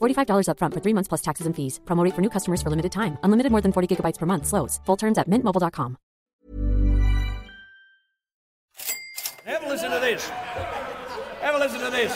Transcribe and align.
$45 0.00 0.46
upfront 0.48 0.74
for 0.74 0.80
three 0.80 0.94
months 0.94 1.08
plus 1.08 1.22
taxes 1.22 1.46
and 1.46 1.54
fees. 1.56 1.80
Promo 1.84 2.04
rate 2.04 2.14
for 2.14 2.22
new 2.22 2.30
customers 2.30 2.62
for 2.62 2.70
limited 2.70 2.92
time. 2.92 3.18
Unlimited 3.22 3.50
more 3.50 3.60
than 3.60 3.72
40 3.72 3.88
gigabytes 3.88 4.18
per 4.18 4.26
month. 4.26 4.46
Slows. 4.46 4.80
Full 4.86 4.96
terms 4.96 5.18
at 5.18 5.28
mintmobile.com. 5.28 5.96
Have 9.44 9.62
a 9.62 9.68
listen 9.68 9.90
to 9.90 10.00
this. 10.00 10.26
Have 11.42 11.54
a 11.54 11.58
listen 11.58 11.80
to 11.80 11.90
this. 11.90 12.14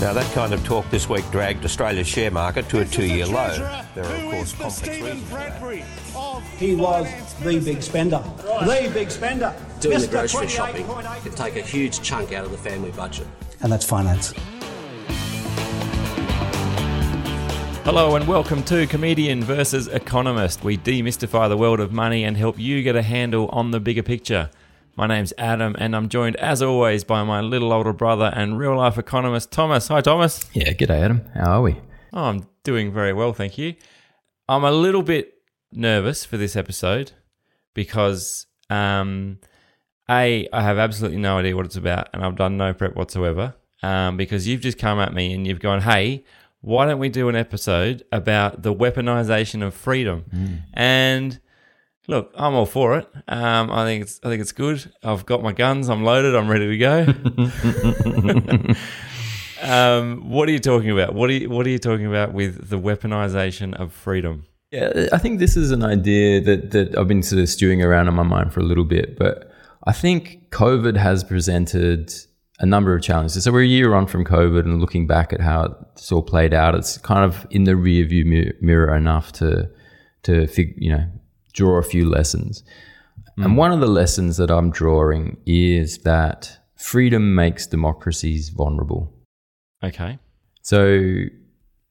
Now, 0.00 0.14
that 0.14 0.32
kind 0.32 0.54
of 0.54 0.64
talk 0.64 0.88
this 0.88 1.10
week 1.10 1.30
dragged 1.30 1.62
Australia's 1.62 2.08
share 2.08 2.30
market 2.30 2.66
to 2.70 2.80
a 2.80 2.86
two 2.86 3.04
year 3.04 3.26
low. 3.26 3.50
There 3.94 4.06
are, 4.06 4.14
of 4.14 4.30
course, 4.30 4.52
complex 4.54 4.88
reasons 4.88 5.28
for 5.28 5.34
that. 5.34 5.82
He 6.56 6.74
was 6.74 7.34
the 7.42 7.60
big 7.60 7.82
spender. 7.82 8.24
The 8.38 8.90
big 8.94 9.10
spender. 9.10 9.54
Doing 9.80 10.00
the 10.00 10.06
grocery 10.06 10.48
shopping 10.48 10.86
28.8. 10.86 11.22
could 11.22 11.36
take 11.36 11.56
a 11.56 11.60
huge 11.60 12.00
chunk 12.00 12.32
out 12.32 12.46
of 12.46 12.50
the 12.50 12.56
family 12.56 12.92
budget. 12.92 13.26
And 13.62 13.70
that's 13.70 13.84
finance. 13.84 14.32
Hello 17.84 18.14
and 18.14 18.26
welcome 18.28 18.62
to 18.64 18.86
Comedian 18.86 19.42
versus 19.42 19.88
Economist. 19.88 20.62
We 20.62 20.78
demystify 20.78 21.48
the 21.48 21.56
world 21.56 21.80
of 21.80 21.92
money 21.92 22.24
and 22.24 22.36
help 22.36 22.58
you 22.58 22.82
get 22.82 22.94
a 22.96 23.02
handle 23.02 23.48
on 23.48 23.70
the 23.70 23.80
bigger 23.80 24.02
picture. 24.02 24.48
My 24.96 25.06
name's 25.06 25.32
Adam 25.38 25.74
and 25.78 25.96
I'm 25.96 26.08
joined 26.08 26.36
as 26.36 26.62
always 26.62 27.04
by 27.04 27.24
my 27.24 27.40
little 27.40 27.72
older 27.72 27.92
brother 27.92 28.32
and 28.34 28.58
real 28.58 28.76
life 28.76 28.96
economist 28.96 29.50
Thomas. 29.50 29.88
Hi 29.88 30.00
Thomas. 30.00 30.48
Yeah, 30.52 30.72
g'day, 30.72 31.02
Adam. 31.02 31.22
How 31.34 31.58
are 31.58 31.62
we? 31.62 31.80
Oh, 32.12 32.24
I'm 32.24 32.46
doing 32.64 32.92
very 32.92 33.12
well, 33.12 33.32
thank 33.32 33.58
you. 33.58 33.74
I'm 34.48 34.64
a 34.64 34.72
little 34.72 35.02
bit 35.02 35.34
nervous 35.72 36.24
for 36.24 36.36
this 36.36 36.56
episode 36.56 37.12
because 37.74 38.46
um 38.68 39.38
A, 40.08 40.48
I 40.52 40.62
have 40.62 40.78
absolutely 40.78 41.18
no 41.18 41.38
idea 41.38 41.56
what 41.56 41.66
it's 41.66 41.76
about 41.76 42.08
and 42.12 42.22
I've 42.24 42.36
done 42.36 42.56
no 42.56 42.72
prep 42.74 42.94
whatsoever. 42.94 43.54
Um, 43.82 44.16
because 44.16 44.46
you've 44.46 44.60
just 44.60 44.78
come 44.78 44.98
at 45.00 45.14
me 45.14 45.32
and 45.32 45.46
you've 45.46 45.60
gone, 45.60 45.80
Hey, 45.80 46.24
why 46.60 46.86
don't 46.86 46.98
we 46.98 47.08
do 47.08 47.28
an 47.28 47.36
episode 47.36 48.04
about 48.12 48.62
the 48.62 48.74
weaponization 48.74 49.66
of 49.66 49.74
freedom? 49.74 50.24
And 50.74 51.40
look, 52.06 52.32
I'm 52.34 52.54
all 52.54 52.66
for 52.66 52.98
it. 52.98 53.08
Um, 53.28 53.70
I 53.70 53.84
think 53.84 54.02
it's 54.02 54.20
I 54.22 54.28
think 54.28 54.42
it's 54.42 54.52
good. 54.52 54.92
I've 55.02 55.24
got 55.24 55.42
my 55.42 55.52
guns. 55.52 55.88
I'm 55.88 56.04
loaded. 56.04 56.34
I'm 56.34 56.48
ready 56.48 56.68
to 56.68 56.76
go. 56.76 57.06
um, 59.62 60.28
what 60.28 60.48
are 60.48 60.52
you 60.52 60.58
talking 60.58 60.90
about? 60.90 61.14
What 61.14 61.30
are 61.30 61.34
you 61.34 61.48
What 61.48 61.66
are 61.66 61.70
you 61.70 61.78
talking 61.78 62.06
about 62.06 62.34
with 62.34 62.68
the 62.68 62.78
weaponization 62.78 63.74
of 63.74 63.92
freedom? 63.92 64.44
Yeah, 64.70 65.08
I 65.12 65.18
think 65.18 65.40
this 65.40 65.56
is 65.56 65.72
an 65.72 65.82
idea 65.82 66.40
that, 66.42 66.70
that 66.70 66.96
I've 66.96 67.08
been 67.08 67.24
sort 67.24 67.42
of 67.42 67.48
stewing 67.48 67.82
around 67.82 68.06
in 68.06 68.14
my 68.14 68.22
mind 68.22 68.52
for 68.52 68.60
a 68.60 68.62
little 68.62 68.84
bit, 68.84 69.18
but 69.18 69.50
I 69.84 69.92
think 69.92 70.48
COVID 70.50 70.96
has 70.96 71.24
presented 71.24 72.14
a 72.60 72.66
number 72.66 72.94
of 72.94 73.02
challenges. 73.02 73.42
So 73.42 73.52
we're 73.52 73.62
a 73.62 73.66
year 73.66 73.94
on 73.94 74.06
from 74.06 74.24
COVID 74.24 74.60
and 74.60 74.80
looking 74.80 75.06
back 75.06 75.32
at 75.32 75.40
how 75.40 75.76
it's 75.92 76.12
all 76.12 76.22
played 76.22 76.52
out, 76.52 76.74
it's 76.74 76.98
kind 76.98 77.24
of 77.24 77.46
in 77.50 77.64
the 77.64 77.74
rear 77.74 78.04
view 78.06 78.24
mi- 78.24 78.52
mirror 78.60 78.94
enough 78.94 79.32
to, 79.32 79.68
to 80.24 80.46
fig, 80.46 80.74
you 80.76 80.92
know, 80.92 81.06
draw 81.54 81.78
a 81.78 81.82
few 81.82 82.08
lessons. 82.08 82.62
Hmm. 83.36 83.44
And 83.44 83.56
one 83.56 83.72
of 83.72 83.80
the 83.80 83.86
lessons 83.86 84.36
that 84.36 84.50
I'm 84.50 84.70
drawing 84.70 85.38
is 85.46 85.98
that 85.98 86.58
freedom 86.76 87.34
makes 87.34 87.66
democracies 87.66 88.50
vulnerable. 88.50 89.12
Okay. 89.82 90.18
So 90.62 90.94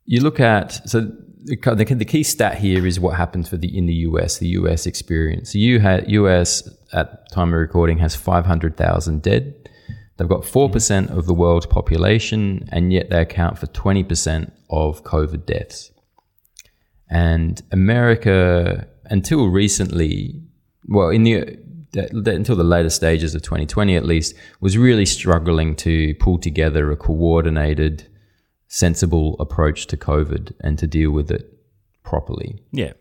you 0.06 0.22
look 0.22 0.40
at 0.40 0.88
so 0.88 1.12
the, 1.44 1.56
the, 1.56 1.96
the 1.96 2.06
key 2.06 2.24
stat 2.24 2.60
here 2.60 2.86
is 2.86 3.00
what 3.00 3.16
happens 3.16 3.50
for 3.50 3.58
the 3.58 3.76
in 3.76 3.88
the 3.88 3.94
US, 3.94 4.38
the 4.38 4.50
US 4.50 4.86
experience. 4.86 5.54
The 5.54 5.60
US 5.60 6.70
at 6.94 7.32
time 7.32 7.54
of 7.54 7.60
recording 7.60 7.98
has 8.00 8.16
500,000 8.16 9.22
dead. 9.22 9.56
They've 10.20 10.28
got 10.28 10.42
4% 10.42 11.18
of 11.18 11.28
the 11.28 11.34
world's 11.34 11.66
population, 11.66 12.68
and 12.74 12.92
yet 12.92 13.10
they 13.10 13.22
account 13.22 13.58
for 13.58 13.68
20% 13.68 14.52
of 14.70 15.02
COVID 15.06 15.46
deaths. 15.46 15.94
And 17.10 17.62
America, 17.72 18.86
until 19.06 19.48
recently, 19.48 20.42
well, 20.88 21.08
in 21.08 21.24
the, 21.24 21.58
until 21.94 22.58
the 22.58 22.66
later 22.66 22.90
stages 22.90 23.34
of 23.34 23.44
2020 23.44 23.96
at 23.96 24.04
least, 24.04 24.36
was 24.60 24.78
really 24.78 25.06
struggling 25.06 25.74
to 25.78 26.14
pull 26.16 26.38
together 26.38 26.92
a 26.92 26.98
coordinated, 26.98 28.06
sensible 28.68 29.38
approach 29.40 29.88
to 29.88 29.96
COVID 29.96 30.52
and 30.60 30.78
to 30.80 30.86
deal 30.86 31.12
with 31.12 31.32
it 31.32 31.50
properly. 32.04 32.62
Yeah. 32.74 32.92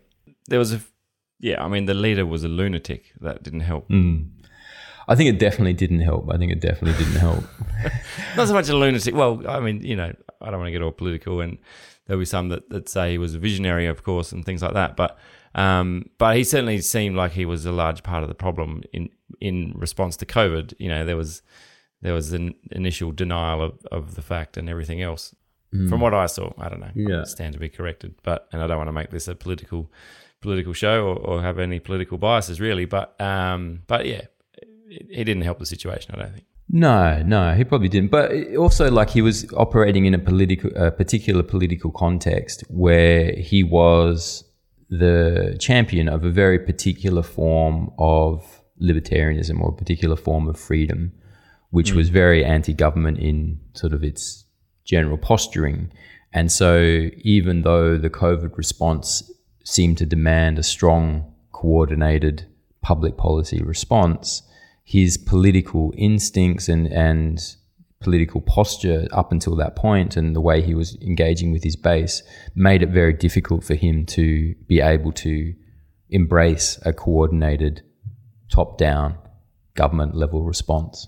There 0.47 0.57
was 0.57 0.71
a. 0.71 0.79
Yeah, 1.41 1.61
I 1.61 1.67
mean, 1.67 1.85
the 1.85 1.93
leader 1.93 2.25
was 2.25 2.45
a 2.45 2.47
lunatic. 2.47 3.11
That 3.19 3.43
didn't 3.43 3.61
help. 3.61 3.89
Mm. 3.89 4.29
I 5.09 5.15
think 5.15 5.27
it 5.27 5.39
definitely 5.39 5.73
didn't 5.73 6.01
help. 6.01 6.31
I 6.31 6.37
think 6.37 6.51
it 6.51 6.61
definitely 6.61 7.03
didn't 7.03 7.19
help. 7.19 7.43
Not 8.37 8.47
so 8.47 8.53
much 8.53 8.69
a 8.69 8.77
lunatic. 8.77 9.15
Well, 9.15 9.41
I 9.49 9.59
mean, 9.59 9.83
you 9.83 9.95
know, 9.95 10.13
I 10.39 10.51
don't 10.51 10.59
want 10.59 10.67
to 10.67 10.71
get 10.71 10.83
all 10.83 10.91
political, 10.91 11.41
and 11.41 11.57
there'll 12.05 12.21
be 12.21 12.25
some 12.25 12.49
that, 12.49 12.69
that 12.69 12.87
say 12.87 13.11
he 13.11 13.17
was 13.17 13.33
a 13.33 13.39
visionary, 13.39 13.87
of 13.87 14.03
course, 14.03 14.31
and 14.31 14.45
things 14.45 14.61
like 14.61 14.73
that. 14.73 14.95
But 14.95 15.17
um, 15.55 16.11
but 16.19 16.37
he 16.37 16.43
certainly 16.43 16.79
seemed 16.81 17.15
like 17.15 17.31
he 17.31 17.45
was 17.45 17.65
a 17.65 17.71
large 17.71 18.03
part 18.03 18.21
of 18.21 18.29
the 18.29 18.35
problem 18.35 18.83
in 18.93 19.09
in 19.41 19.73
response 19.75 20.15
to 20.17 20.27
COVID. 20.27 20.75
You 20.77 20.89
know, 20.89 21.03
there 21.03 21.17
was 21.17 21.41
there 22.01 22.13
was 22.13 22.31
an 22.31 22.53
initial 22.71 23.11
denial 23.11 23.63
of, 23.63 23.85
of 23.91 24.13
the 24.13 24.21
fact 24.21 24.57
and 24.57 24.69
everything 24.69 25.01
else. 25.01 25.35
From 25.87 26.01
what 26.01 26.15
I 26.15 26.25
saw, 26.25 26.51
I 26.57 26.67
don't 26.67 26.79
know. 26.79 26.89
Yeah. 26.95 27.21
I 27.21 27.23
stand 27.25 27.53
to 27.53 27.59
be 27.59 27.69
corrected, 27.69 28.15
but 28.23 28.47
and 28.51 28.61
I 28.61 28.65
don't 28.65 28.77
want 28.77 28.87
to 28.87 28.93
make 28.93 29.11
this 29.11 29.27
a 29.27 29.35
political 29.35 29.91
political 30.41 30.73
show 30.73 31.05
or, 31.05 31.15
or 31.15 31.41
have 31.41 31.59
any 31.59 31.79
political 31.79 32.17
biases 32.17 32.59
really. 32.59 32.85
But 32.85 33.19
um, 33.21 33.83
but 33.85 34.07
yeah, 34.07 34.21
it 34.89 35.23
didn't 35.25 35.43
help 35.43 35.59
the 35.59 35.65
situation. 35.65 36.13
I 36.15 36.19
don't 36.19 36.33
think. 36.33 36.45
No, 36.71 37.23
no, 37.23 37.55
he 37.55 37.63
probably 37.63 37.89
didn't. 37.89 38.11
But 38.11 38.55
also, 38.55 38.91
like 38.91 39.09
he 39.09 39.21
was 39.21 39.51
operating 39.53 40.05
in 40.05 40.13
a 40.13 40.19
political, 40.19 40.69
a 40.75 40.91
particular 40.91 41.41
political 41.41 41.91
context 41.91 42.63
where 42.69 43.33
he 43.33 43.63
was 43.63 44.43
the 44.89 45.55
champion 45.59 46.07
of 46.07 46.23
a 46.23 46.29
very 46.29 46.59
particular 46.59 47.23
form 47.23 47.91
of 47.97 48.61
libertarianism 48.81 49.59
or 49.59 49.69
a 49.69 49.75
particular 49.75 50.15
form 50.15 50.47
of 50.47 50.59
freedom, 50.59 51.11
which 51.71 51.91
hmm. 51.91 51.97
was 51.97 52.09
very 52.09 52.45
anti-government 52.45 53.17
in 53.17 53.59
sort 53.73 53.93
of 53.93 54.03
its 54.03 54.45
general 54.85 55.17
posturing. 55.17 55.91
And 56.33 56.51
so, 56.51 57.09
even 57.17 57.63
though 57.63 57.97
the 57.97 58.11
COVID 58.11 58.55
response 58.57 59.31
seemed 59.63 59.97
to 59.97 60.05
demand 60.05 60.59
a 60.59 60.63
strong, 60.63 61.33
coordinated 61.51 62.45
public 62.81 63.17
policy 63.17 63.61
response, 63.61 64.43
his 64.89 65.19
political 65.19 65.93
instincts 65.95 66.67
and, 66.67 66.87
and 66.87 67.55
political 67.99 68.41
posture 68.41 69.07
up 69.11 69.31
until 69.31 69.55
that 69.55 69.75
point 69.75 70.17
and 70.17 70.35
the 70.35 70.41
way 70.41 70.63
he 70.63 70.73
was 70.73 70.97
engaging 71.01 71.51
with 71.51 71.63
his 71.63 71.75
base 71.75 72.23
made 72.55 72.81
it 72.81 72.89
very 72.89 73.13
difficult 73.13 73.63
for 73.63 73.75
him 73.75 74.03
to 74.03 74.55
be 74.65 74.81
able 74.81 75.11
to 75.11 75.53
embrace 76.09 76.79
a 76.87 76.91
coordinated 76.91 77.83
top 78.51 78.79
down 78.79 79.15
government 79.75 80.15
level 80.15 80.41
response. 80.41 81.07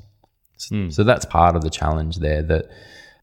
Hmm. 0.69 0.91
So 0.91 1.03
that's 1.03 1.25
part 1.25 1.55
of 1.55 1.63
the 1.63 1.71
challenge 1.71 2.17
there 2.17 2.43
that 2.43 2.69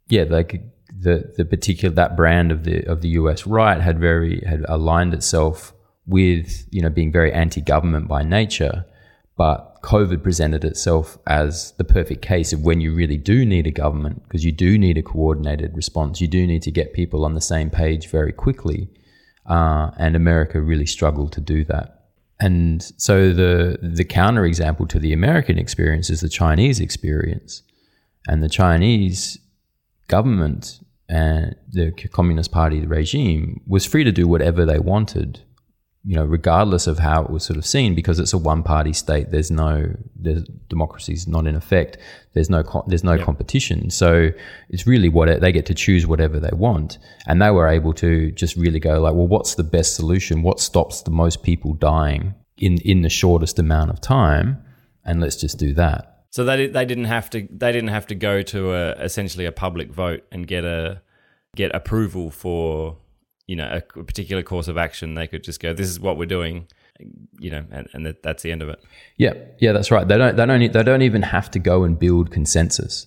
yeah, 0.08 0.24
like 0.28 0.60
the 0.88 1.32
the 1.36 1.44
particular 1.44 1.94
that 1.94 2.16
brand 2.16 2.50
of 2.50 2.64
the 2.64 2.82
of 2.82 3.00
the 3.00 3.10
US 3.10 3.46
right 3.46 3.80
had 3.80 4.00
very 4.00 4.42
had 4.44 4.64
aligned 4.68 5.14
itself 5.14 5.72
with, 6.04 6.66
you 6.72 6.82
know, 6.82 6.90
being 6.90 7.12
very 7.12 7.32
anti-government 7.32 8.08
by 8.08 8.24
nature, 8.24 8.84
but 9.38 9.80
COVID 9.82 10.24
presented 10.24 10.64
itself 10.64 11.16
as 11.28 11.72
the 11.78 11.84
perfect 11.84 12.22
case 12.22 12.52
of 12.52 12.64
when 12.64 12.80
you 12.80 12.92
really 12.92 13.16
do 13.16 13.46
need 13.46 13.68
a 13.68 13.70
government 13.70 14.24
because 14.24 14.44
you 14.44 14.50
do 14.50 14.76
need 14.76 14.98
a 14.98 15.02
coordinated 15.02 15.76
response. 15.76 16.20
You 16.20 16.26
do 16.26 16.44
need 16.44 16.62
to 16.62 16.72
get 16.72 16.92
people 16.92 17.24
on 17.24 17.34
the 17.34 17.40
same 17.40 17.70
page 17.70 18.08
very 18.08 18.32
quickly. 18.32 18.88
Uh, 19.46 19.92
and 19.96 20.16
America 20.16 20.60
really 20.60 20.86
struggled 20.86 21.32
to 21.32 21.40
do 21.40 21.64
that. 21.66 22.08
And 22.40 22.82
so 22.96 23.32
the 23.32 23.78
the 23.80 24.04
counterexample 24.04 24.88
to 24.88 24.98
the 24.98 25.12
American 25.12 25.56
experience 25.56 26.10
is 26.10 26.20
the 26.20 26.28
Chinese 26.28 26.80
experience. 26.80 27.62
And 28.26 28.42
the 28.42 28.48
Chinese 28.48 29.38
government 30.08 30.80
and 31.08 31.54
the 31.70 31.92
Communist 32.12 32.50
Party 32.50 32.84
regime 32.86 33.60
was 33.66 33.86
free 33.86 34.02
to 34.02 34.12
do 34.12 34.26
whatever 34.26 34.66
they 34.66 34.80
wanted 34.80 35.42
you 36.04 36.14
know, 36.16 36.24
regardless 36.24 36.86
of 36.86 36.98
how 36.98 37.22
it 37.24 37.30
was 37.30 37.44
sort 37.44 37.56
of 37.58 37.66
seen, 37.66 37.94
because 37.94 38.18
it's 38.18 38.32
a 38.32 38.38
one-party 38.38 38.92
state. 38.92 39.30
There's 39.30 39.50
no, 39.50 39.94
there's 40.16 40.44
democracy's 40.68 41.26
not 41.26 41.46
in 41.46 41.54
effect. 41.54 41.98
There's 42.34 42.48
no, 42.48 42.62
co- 42.62 42.84
there's 42.86 43.04
no 43.04 43.14
Yep. 43.14 43.24
competition. 43.24 43.90
So 43.90 44.30
it's 44.70 44.86
really 44.86 45.08
what 45.08 45.40
they 45.40 45.52
get 45.52 45.66
to 45.66 45.74
choose 45.74 46.06
whatever 46.06 46.38
they 46.40 46.52
want, 46.52 46.98
and 47.26 47.42
they 47.42 47.50
were 47.50 47.68
able 47.68 47.92
to 47.94 48.30
just 48.32 48.56
really 48.56 48.78
go 48.80 49.00
like, 49.00 49.14
well, 49.14 49.26
what's 49.26 49.56
the 49.56 49.64
best 49.64 49.96
solution? 49.96 50.42
What 50.42 50.60
stops 50.60 51.02
the 51.02 51.10
most 51.10 51.42
people 51.42 51.74
dying 51.74 52.34
in 52.56 52.78
in 52.78 53.02
the 53.02 53.10
shortest 53.10 53.58
amount 53.58 53.90
of 53.90 54.00
time? 54.00 54.62
And 55.04 55.20
let's 55.20 55.36
just 55.36 55.58
do 55.58 55.74
that. 55.74 56.24
So 56.30 56.44
they 56.44 56.66
they 56.68 56.84
didn't 56.84 57.06
have 57.06 57.28
to 57.30 57.48
they 57.50 57.72
didn't 57.72 57.88
have 57.88 58.06
to 58.08 58.14
go 58.14 58.42
to 58.42 58.72
a 58.72 58.90
essentially 58.92 59.46
a 59.46 59.52
public 59.52 59.90
vote 59.92 60.22
and 60.30 60.46
get 60.46 60.64
a 60.64 61.00
get 61.56 61.74
approval 61.74 62.30
for 62.30 62.98
you 63.48 63.56
know 63.56 63.80
a, 63.96 64.04
particular 64.04 64.44
course 64.44 64.68
of 64.68 64.78
action. 64.78 65.14
They 65.14 65.26
could 65.26 65.42
just 65.42 65.58
go, 65.58 65.72
"This 65.72 65.88
is 65.88 65.98
what 65.98 66.16
we're 66.16 66.26
doing," 66.26 66.68
you 67.40 67.50
know, 67.50 67.64
and, 67.72 67.88
and 67.92 68.06
that, 68.06 68.22
that's 68.22 68.44
the 68.44 68.52
end 68.52 68.62
of 68.62 68.68
it. 68.68 68.80
Yeah, 69.16 69.34
yeah, 69.58 69.72
that's 69.72 69.90
right. 69.90 70.06
They 70.06 70.16
don't, 70.16 70.36
they 70.36 70.46
don't, 70.46 70.72
they 70.72 70.82
don't 70.84 71.02
even 71.02 71.22
have 71.22 71.50
to 71.52 71.58
go 71.58 71.82
and 71.82 71.98
build 71.98 72.30
consensus. 72.30 73.06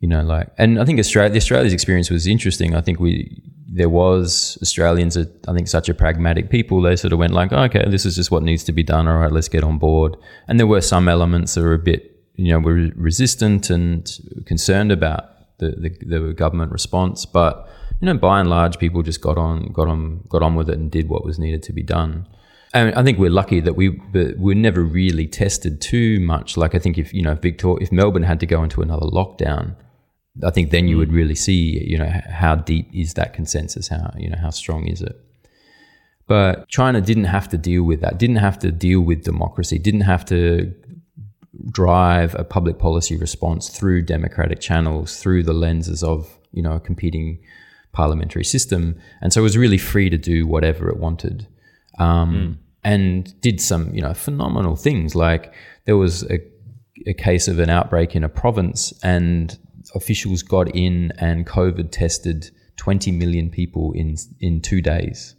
You 0.00 0.08
know, 0.08 0.22
like, 0.22 0.48
and 0.58 0.80
I 0.80 0.84
think 0.84 0.98
Australia, 0.98 1.36
Australia's 1.36 1.72
experience 1.72 2.10
was 2.10 2.26
interesting. 2.26 2.74
I 2.74 2.80
think 2.80 2.98
we, 2.98 3.40
there 3.68 3.88
was 3.88 4.58
Australians 4.60 5.16
are, 5.16 5.26
I 5.46 5.54
think, 5.54 5.68
such 5.68 5.88
a 5.88 5.94
pragmatic 5.94 6.50
people. 6.50 6.82
They 6.82 6.96
sort 6.96 7.12
of 7.12 7.20
went 7.20 7.32
like, 7.32 7.52
oh, 7.52 7.62
okay, 7.64 7.88
this 7.88 8.04
is 8.04 8.16
just 8.16 8.32
what 8.32 8.42
needs 8.42 8.64
to 8.64 8.72
be 8.72 8.82
done. 8.82 9.06
All 9.06 9.18
right, 9.18 9.30
let's 9.30 9.48
get 9.48 9.62
on 9.62 9.78
board. 9.78 10.16
And 10.48 10.58
there 10.58 10.66
were 10.66 10.80
some 10.80 11.08
elements 11.08 11.54
that 11.54 11.62
were 11.62 11.74
a 11.74 11.78
bit, 11.78 12.20
you 12.34 12.52
know, 12.52 12.58
were 12.58 12.90
resistant 12.96 13.70
and 13.70 14.10
concerned 14.44 14.90
about 14.90 15.31
the, 15.70 15.88
the, 15.88 16.18
the 16.18 16.32
government 16.32 16.72
response. 16.72 17.24
But 17.24 17.68
you 18.00 18.06
know, 18.06 18.18
by 18.18 18.40
and 18.40 18.50
large, 18.50 18.78
people 18.78 19.02
just 19.02 19.20
got 19.20 19.38
on, 19.38 19.72
got 19.72 19.88
on, 19.88 20.24
got 20.28 20.42
on 20.42 20.54
with 20.56 20.68
it 20.68 20.78
and 20.78 20.90
did 20.90 21.08
what 21.08 21.24
was 21.24 21.38
needed 21.38 21.62
to 21.64 21.72
be 21.72 21.82
done. 21.82 22.26
And 22.74 22.94
I 22.94 23.02
think 23.02 23.18
we're 23.18 23.30
lucky 23.30 23.60
that 23.60 23.76
we 23.76 23.90
but 23.90 24.38
we're 24.38 24.54
never 24.54 24.82
really 24.82 25.26
tested 25.26 25.80
too 25.80 26.20
much. 26.20 26.56
Like 26.56 26.74
I 26.74 26.78
think 26.78 26.96
if 26.96 27.12
you 27.12 27.22
know 27.22 27.34
Victor, 27.34 27.74
if 27.80 27.92
Melbourne 27.92 28.22
had 28.22 28.40
to 28.40 28.46
go 28.46 28.62
into 28.62 28.80
another 28.80 29.06
lockdown, 29.06 29.76
I 30.42 30.50
think 30.50 30.70
then 30.70 30.88
you 30.88 30.96
would 30.96 31.10
mm. 31.10 31.16
really 31.16 31.34
see 31.34 31.84
you 31.86 31.98
know 31.98 32.10
how 32.30 32.54
deep 32.54 32.88
is 32.94 33.14
that 33.14 33.34
consensus? 33.34 33.88
How 33.88 34.14
you 34.16 34.30
know 34.30 34.38
how 34.38 34.50
strong 34.50 34.86
is 34.86 35.02
it? 35.02 35.14
But 36.26 36.68
China 36.68 37.02
didn't 37.02 37.24
have 37.24 37.48
to 37.50 37.58
deal 37.58 37.82
with 37.82 38.00
that. 38.00 38.16
Didn't 38.16 38.36
have 38.36 38.58
to 38.60 38.72
deal 38.72 39.02
with 39.02 39.24
democracy. 39.24 39.78
Didn't 39.78 40.02
have 40.02 40.24
to 40.26 40.74
drive 41.70 42.34
a 42.34 42.44
public 42.44 42.78
policy 42.78 43.16
response 43.16 43.68
through 43.68 44.02
democratic 44.02 44.60
channels, 44.60 45.20
through 45.20 45.42
the 45.42 45.52
lenses 45.52 46.02
of 46.02 46.38
you 46.52 46.62
know 46.62 46.74
a 46.74 46.80
competing 46.80 47.40
parliamentary 47.92 48.44
system, 48.44 48.98
and 49.20 49.32
so 49.32 49.40
it 49.40 49.42
was 49.42 49.56
really 49.56 49.78
free 49.78 50.08
to 50.08 50.18
do 50.18 50.46
whatever 50.46 50.88
it 50.88 50.98
wanted, 50.98 51.46
um, 51.98 52.58
and 52.84 53.38
did 53.40 53.60
some 53.60 53.92
you 53.94 54.00
know 54.00 54.14
phenomenal 54.14 54.76
things. 54.76 55.14
Like 55.14 55.52
there 55.84 55.96
was 55.96 56.22
a, 56.24 56.38
a 57.06 57.14
case 57.14 57.48
of 57.48 57.58
an 57.58 57.68
outbreak 57.68 58.16
in 58.16 58.24
a 58.24 58.28
province, 58.28 58.92
and 59.02 59.58
officials 59.94 60.42
got 60.42 60.74
in 60.74 61.12
and 61.18 61.46
COVID 61.46 61.90
tested 61.90 62.50
20 62.76 63.12
million 63.12 63.50
people 63.50 63.92
in 63.92 64.16
in 64.40 64.60
two 64.60 64.80
days. 64.80 65.36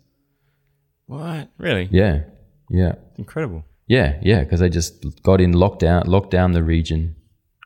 What 1.07 1.50
really? 1.57 1.89
Yeah, 1.92 2.24
yeah. 2.69 2.95
Incredible. 3.18 3.66
Yeah, 3.88 4.19
yeah, 4.21 4.44
because 4.44 4.59
they 4.59 4.69
just 4.69 5.06
got 5.24 5.41
in 5.41 5.53
lockdown, 5.53 6.07
locked 6.07 6.31
down 6.31 6.53
the 6.53 6.63
region, 6.63 7.15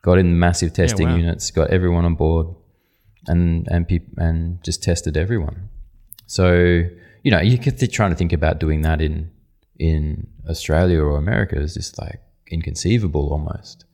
got 0.01 0.17
in 0.17 0.39
massive 0.39 0.73
testing 0.73 1.07
wow. 1.07 1.15
units, 1.15 1.51
got 1.51 1.69
everyone 1.69 2.05
on 2.05 2.15
board, 2.15 2.47
and 3.27 3.67
and 3.69 3.87
peop- 3.87 4.17
and 4.17 4.63
just 4.63 4.81
tested 4.83 5.15
everyone. 5.15 5.69
So 6.25 6.83
you 7.23 7.31
know, 7.31 7.41
you 7.41 7.57
could 7.57 7.77
th- 7.77 7.91
trying 7.91 8.09
to 8.11 8.15
think 8.15 8.33
about 8.33 8.59
doing 8.59 8.81
that 8.81 9.01
in 9.01 9.31
in 9.77 10.27
Australia 10.49 11.01
or 11.01 11.17
America 11.17 11.59
is 11.59 11.73
just 11.73 11.99
like 11.99 12.19
inconceivable 12.49 13.29
almost. 13.31 13.85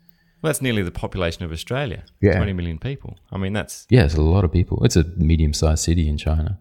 Well, 0.41 0.49
that's 0.49 0.61
nearly 0.61 0.83
the 0.83 0.91
population 0.91 1.43
of 1.45 1.51
Australia. 1.51 2.03
Yeah. 2.21 2.35
twenty 2.35 2.53
million 2.53 2.77
people. 2.77 3.17
I 3.31 3.37
mean, 3.37 3.53
that's 3.53 3.85
Yeah, 3.89 4.03
it's 4.05 4.15
a 4.15 4.21
lot 4.21 4.43
of 4.43 4.51
people. 4.51 4.83
It's 4.83 4.95
a 4.95 5.03
medium-sized 5.17 5.83
city 5.83 6.07
in 6.07 6.17
China. 6.17 6.59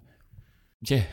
Yeah. 0.82 1.04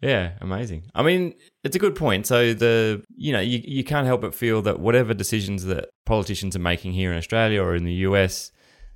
Yeah, 0.00 0.32
amazing. 0.40 0.84
I 0.94 1.02
mean, 1.02 1.34
it's 1.62 1.76
a 1.76 1.78
good 1.78 1.94
point. 1.94 2.26
So 2.26 2.54
the 2.54 3.02
you 3.16 3.32
know, 3.32 3.40
you 3.40 3.60
you 3.64 3.84
can't 3.84 4.06
help 4.06 4.22
but 4.22 4.34
feel 4.34 4.62
that 4.62 4.80
whatever 4.80 5.12
decisions 5.12 5.64
that 5.64 5.90
politicians 6.06 6.56
are 6.56 6.60
making 6.60 6.92
here 6.92 7.12
in 7.12 7.18
Australia 7.18 7.62
or 7.62 7.74
in 7.74 7.84
the 7.84 7.92
US, 8.08 8.50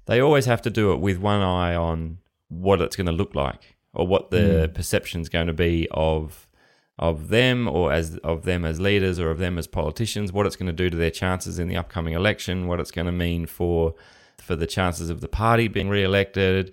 they 0.07 0.21
always 0.21 0.47
have 0.47 0.63
to 0.63 0.71
do 0.71 0.93
it 0.93 1.01
with 1.01 1.19
one 1.19 1.41
eye 1.41 1.75
on 1.75 2.19
what 2.49 2.81
it's 2.81 2.97
going 2.97 3.07
to 3.07 3.13
look 3.13 3.35
like 3.35 3.77
or 3.93 4.07
what 4.07 4.31
the 4.31 4.67
hmm. 4.67 4.75
perception's 4.75 5.29
going 5.29 5.47
to 5.47 5.53
be 5.53 5.87
of 5.91 6.49
of 6.99 7.29
them 7.29 7.69
or 7.69 7.93
as 7.93 8.17
of 8.19 8.45
them 8.45 8.65
as 8.65 8.81
leaders 8.81 9.19
or 9.19 9.31
of 9.31 9.39
them 9.39 9.59
as 9.59 9.67
politicians, 9.67 10.33
what 10.33 10.47
it's 10.47 10.57
going 10.57 10.69
to 10.69 10.73
do 10.73 10.89
to 10.89 10.97
their 10.97 11.11
chances 11.11 11.59
in 11.59 11.69
the 11.69 11.77
upcoming 11.77 12.15
election, 12.15 12.67
what 12.67 12.79
it's 12.81 12.93
going 12.93 13.07
to 13.07 13.13
mean 13.13 13.47
for 13.47 13.95
for 14.39 14.57
the 14.57 14.67
chances 14.67 15.11
of 15.11 15.21
the 15.21 15.29
party 15.29 15.69
being 15.69 15.89
re-elected, 15.89 16.73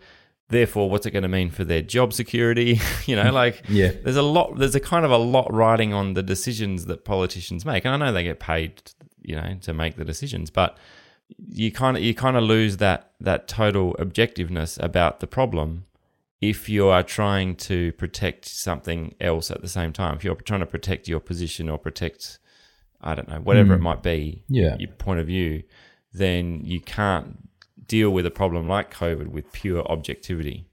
therefore 0.51 0.89
what's 0.89 1.06
it 1.06 1.12
going 1.12 1.24
to 1.24 1.30
mean 1.30 1.50
for 1.50 1.63
their 1.63 1.81
job 1.81 2.13
security 2.13 2.80
you 3.06 3.15
know 3.15 3.25
mm. 3.25 3.33
like 3.33 3.63
Yeah. 3.68 3.92
there's 4.03 4.15
a 4.18 4.21
lot 4.21 4.57
there's 4.57 4.75
a 4.75 4.80
kind 4.80 5.06
of 5.06 5.12
a 5.12 5.18
lot 5.18 5.51
riding 5.53 5.94
on 5.94 6.13
the 6.13 6.24
decisions 6.24 6.86
that 6.86 7.03
politicians 7.06 7.65
make 7.65 7.86
and 7.86 7.94
i 7.95 7.98
know 7.98 8.13
they 8.13 8.24
get 8.24 8.39
paid 8.39 8.81
you 9.21 9.36
know 9.36 9.57
to 9.62 9.74
make 9.74 9.95
the 9.95 10.06
decisions 10.06 10.50
but 10.50 10.77
you 11.50 11.71
kind 11.71 11.98
of 11.98 12.03
you 12.03 12.13
kind 12.13 12.36
of 12.38 12.44
lose 12.44 12.77
that 12.77 13.12
that 13.19 13.48
total 13.48 13.95
objectiveness 14.00 14.81
about 14.83 15.19
the 15.21 15.27
problem 15.27 15.86
if 16.42 16.68
you 16.68 16.88
are 16.88 17.04
trying 17.04 17.56
to 17.56 17.92
protect 17.94 18.45
something 18.45 19.13
else 19.21 19.51
at 19.51 19.62
the 19.62 19.69
same 19.69 19.94
time 19.94 20.15
if 20.15 20.24
you're 20.24 20.36
trying 20.36 20.59
to 20.59 20.65
protect 20.65 21.07
your 21.07 21.19
position 21.19 21.69
or 21.69 21.77
protect 21.77 22.39
i 23.01 23.15
don't 23.15 23.30
know 23.30 23.39
whatever 23.39 23.74
mm. 23.74 23.77
it 23.77 23.81
might 23.81 24.04
be 24.04 24.44
Yeah. 24.50 24.75
your 24.80 24.92
point 24.92 25.19
of 25.19 25.27
view 25.27 25.63
then 26.13 26.62
you 26.65 26.81
can't 26.81 27.47
deal 27.88 28.10
with 28.10 28.25
a 28.25 28.31
problem 28.31 28.68
like 28.68 28.94
covid 28.94 29.28
with 29.28 29.51
pure 29.51 29.83
objectivity 29.92 30.68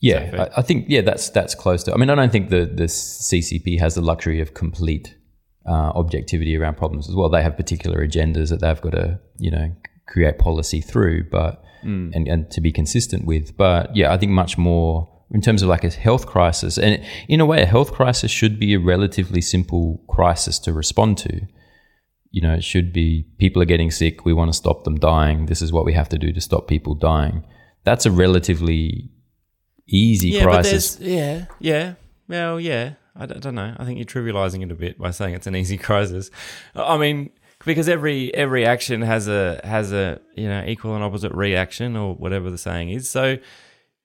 Yeah. 0.00 0.46
I, 0.56 0.60
I 0.60 0.62
think 0.62 0.86
yeah, 0.88 1.02
that's 1.02 1.28
that's 1.30 1.54
close 1.54 1.84
to. 1.84 1.92
I 1.92 1.96
mean, 1.98 2.10
I 2.10 2.14
don't 2.14 2.32
think 2.32 2.48
the 2.48 2.64
the 2.64 2.84
CCP 2.84 3.78
has 3.78 3.94
the 3.94 4.00
luxury 4.00 4.40
of 4.40 4.54
complete 4.54 5.14
uh, 5.66 5.92
objectivity 5.94 6.56
around 6.56 6.78
problems 6.78 7.08
as 7.08 7.14
well. 7.14 7.28
They 7.28 7.42
have 7.42 7.56
particular 7.56 8.06
agendas 8.06 8.48
that 8.48 8.60
they've 8.60 8.80
got 8.80 8.92
to 8.92 9.20
you 9.38 9.50
know 9.50 9.70
create 10.08 10.38
policy 10.38 10.80
through, 10.80 11.28
but 11.30 11.62
and 12.14 12.26
and 12.26 12.50
to 12.50 12.60
be 12.60 12.72
consistent 12.72 13.26
with. 13.26 13.56
But 13.56 13.94
yeah, 13.94 14.12
I 14.12 14.16
think 14.16 14.32
much 14.32 14.56
more 14.56 15.06
in 15.32 15.42
terms 15.42 15.62
of 15.62 15.68
like 15.68 15.84
a 15.84 15.90
health 15.90 16.26
crisis, 16.26 16.78
and 16.78 17.04
in 17.28 17.40
a 17.40 17.46
way, 17.46 17.62
a 17.62 17.66
health 17.66 17.92
crisis 17.92 18.30
should 18.30 18.58
be 18.58 18.72
a 18.74 18.80
relatively 18.80 19.42
simple 19.42 20.02
crisis 20.08 20.58
to 20.60 20.72
respond 20.72 21.18
to. 21.18 21.42
You 22.30 22.42
know, 22.42 22.54
it 22.54 22.64
should 22.64 22.92
be 22.92 23.26
people 23.38 23.60
are 23.60 23.66
getting 23.66 23.90
sick. 23.90 24.24
We 24.24 24.32
want 24.32 24.50
to 24.50 24.56
stop 24.56 24.84
them 24.84 24.96
dying. 24.98 25.46
This 25.46 25.60
is 25.60 25.72
what 25.72 25.84
we 25.84 25.92
have 25.94 26.08
to 26.10 26.18
do 26.18 26.32
to 26.32 26.40
stop 26.40 26.68
people 26.68 26.94
dying. 26.94 27.44
That's 27.84 28.06
a 28.06 28.10
relatively 28.10 29.10
easy 29.86 30.30
yeah, 30.30 30.44
crisis. 30.44 30.98
yeah, 31.00 31.46
yeah, 31.58 31.94
well, 32.28 32.60
yeah. 32.60 32.94
I 33.16 33.26
don't, 33.26 33.42
don't 33.42 33.54
know. 33.56 33.74
I 33.76 33.84
think 33.84 33.98
you're 33.98 34.04
trivializing 34.04 34.62
it 34.62 34.70
a 34.70 34.74
bit 34.74 34.96
by 34.96 35.10
saying 35.10 35.34
it's 35.34 35.46
an 35.46 35.56
easy 35.56 35.76
crisis. 35.88 36.30
I 36.74 36.96
mean, 36.96 37.30
because 37.64 37.88
every 37.88 38.32
every 38.34 38.64
action 38.64 39.02
has 39.02 39.28
a 39.28 39.60
has 39.64 39.92
a 39.92 40.20
you 40.34 40.48
know 40.48 40.64
equal 40.66 40.94
and 40.94 41.04
opposite 41.04 41.32
reaction 41.32 41.96
or 41.96 42.14
whatever 42.14 42.50
the 42.50 42.58
saying 42.58 42.90
is. 42.90 43.10
So 43.10 43.38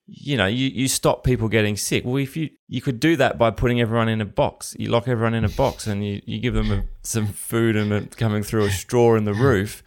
you 0.07 0.37
know 0.37 0.45
you, 0.45 0.67
you 0.67 0.87
stop 0.87 1.23
people 1.23 1.47
getting 1.47 1.75
sick. 1.77 2.05
Well, 2.05 2.17
if 2.17 2.37
you 2.37 2.49
you 2.67 2.81
could 2.81 2.99
do 2.99 3.15
that 3.15 3.37
by 3.37 3.51
putting 3.51 3.81
everyone 3.81 4.09
in 4.09 4.21
a 4.21 4.25
box. 4.25 4.75
You 4.77 4.89
lock 4.89 5.07
everyone 5.07 5.33
in 5.33 5.43
a 5.45 5.49
box 5.49 5.87
and 5.87 6.05
you, 6.05 6.21
you 6.25 6.39
give 6.39 6.53
them 6.53 6.71
a, 6.71 6.83
some 7.01 7.27
food 7.27 7.75
and 7.75 8.15
coming 8.15 8.43
through 8.43 8.65
a 8.65 8.71
straw 8.71 9.15
in 9.15 9.25
the 9.25 9.33
roof, 9.49 9.83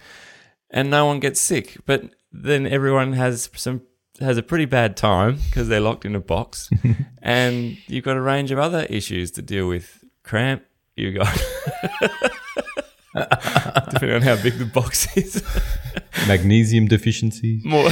and 0.71 0.91
no 0.91 1.07
one 1.07 1.21
gets 1.21 1.41
sick. 1.41 1.77
But 1.87 2.11
then 2.33 2.67
everyone 2.67 3.13
has 3.13 3.49
some 3.55 3.83
has 4.21 4.37
a 4.37 4.43
pretty 4.43 4.65
bad 4.65 4.97
time 4.97 5.39
because 5.49 5.69
they're 5.69 5.81
locked 5.81 6.05
in 6.05 6.17
a 6.17 6.21
box, 6.21 6.69
and 7.23 7.79
you've 7.87 8.05
got 8.05 8.17
a 8.17 8.21
range 8.21 8.51
of 8.51 8.59
other 8.59 8.87
issues 8.91 9.31
to 9.33 9.43
deal 9.43 9.69
with. 9.69 10.05
Cramp, 10.25 10.63
you 10.95 11.13
got 11.13 11.35
depending 13.91 14.17
on 14.17 14.23
how 14.23 14.37
big 14.43 14.59
the 14.59 14.67
box 14.67 15.17
is, 15.17 15.43
Magnesium 16.27 16.87
deficiencies. 16.87 17.65
more 17.65 17.91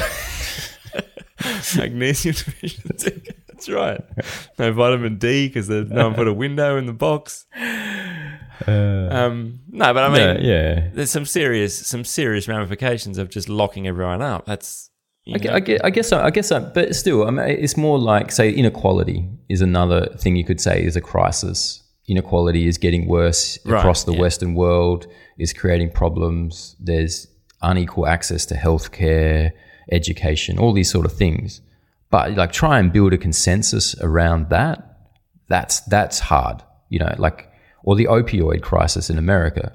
magnesium 1.76 2.34
deficiency. 2.38 3.22
That's 3.48 3.68
right. 3.68 4.00
No 4.58 4.72
vitamin 4.72 5.16
D 5.18 5.48
because 5.48 5.68
no 5.68 6.06
one 6.08 6.14
put 6.14 6.28
a 6.28 6.32
window 6.32 6.76
in 6.76 6.86
the 6.86 6.92
box. 6.92 7.46
um, 8.66 9.60
no, 9.68 9.92
but 9.94 10.02
I 10.02 10.08
mean, 10.08 10.44
yeah, 10.44 10.52
yeah. 10.52 10.88
there's 10.92 11.10
some 11.10 11.24
serious 11.26 11.86
some 11.86 12.04
serious 12.04 12.48
ramifications 12.48 13.18
of 13.18 13.28
just 13.30 13.48
locking 13.48 13.86
everyone 13.86 14.22
up. 14.22 14.46
That's 14.46 14.90
you 15.24 15.34
I, 15.34 15.38
know, 15.44 15.54
I 15.54 15.60
guess, 15.60 15.80
I 15.84 15.90
guess, 15.90 16.12
I 16.12 16.30
guess, 16.30 16.52
I- 16.52 16.58
but 16.60 16.94
still, 16.94 17.26
I 17.26 17.30
mean, 17.30 17.48
it's 17.48 17.76
more 17.76 17.98
like, 17.98 18.30
say, 18.30 18.50
inequality 18.52 19.28
is 19.48 19.60
another 19.60 20.06
thing 20.18 20.36
you 20.36 20.44
could 20.44 20.60
say 20.60 20.84
is 20.84 20.94
a 20.96 21.00
crisis. 21.00 21.82
Inequality 22.08 22.68
is 22.68 22.78
getting 22.78 23.08
worse 23.08 23.58
Right, 23.64 23.78
across 23.78 24.04
the 24.04 24.12
yeah. 24.12 24.20
Western 24.20 24.54
world, 24.54 25.08
is 25.38 25.52
creating 25.52 25.90
problems. 25.90 26.76
There's 26.78 27.26
unequal 27.60 28.06
access 28.06 28.46
to 28.46 28.54
healthcare, 28.54 29.50
education, 29.92 30.58
all 30.58 30.72
these 30.72 30.90
sort 30.90 31.06
of 31.06 31.12
things. 31.12 31.60
But 32.10 32.32
like, 32.36 32.52
try 32.52 32.78
and 32.78 32.92
build 32.92 33.12
a 33.12 33.18
consensus 33.18 33.94
around 34.00 34.50
that. 34.50 34.98
That's 35.48 35.80
that's 35.80 36.18
hard. 36.20 36.62
you 36.88 36.98
know, 36.98 37.14
like, 37.18 37.48
or 37.84 37.94
the 37.96 38.06
opioid 38.06 38.62
crisis 38.62 39.10
in 39.10 39.18
America. 39.18 39.72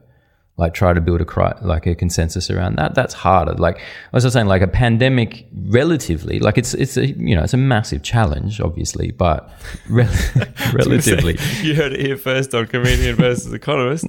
Like, 0.58 0.74
try 0.74 0.94
to 0.94 1.02
build 1.02 1.22
a 1.22 1.26
cri- 1.26 1.54
like 1.62 1.88
a 1.88 1.96
consensus 1.96 2.52
around 2.52 2.76
that. 2.76 2.94
That's 2.94 3.14
harder. 3.16 3.54
Like 3.54 3.78
I 3.78 3.82
was 4.14 4.24
just 4.24 4.34
saying, 4.34 4.48
like 4.48 4.62
a 4.62 4.68
pandemic, 4.68 5.48
relatively, 5.54 6.40
like 6.40 6.58
it's 6.58 6.74
it's 6.74 6.98
a 6.98 7.08
you 7.08 7.36
know 7.36 7.44
it's 7.44 7.54
a 7.54 7.58
massive 7.58 8.04
challenge, 8.04 8.62
obviously, 8.62 9.12
but 9.12 9.50
rel- 9.90 10.14
relatively, 10.74 11.38
you 11.62 11.74
heard 11.76 11.94
it 11.94 12.02
here 12.02 12.18
first 12.18 12.54
on 12.54 12.68
Comedian 12.68 13.16
versus 13.16 13.52
Economist. 13.54 14.06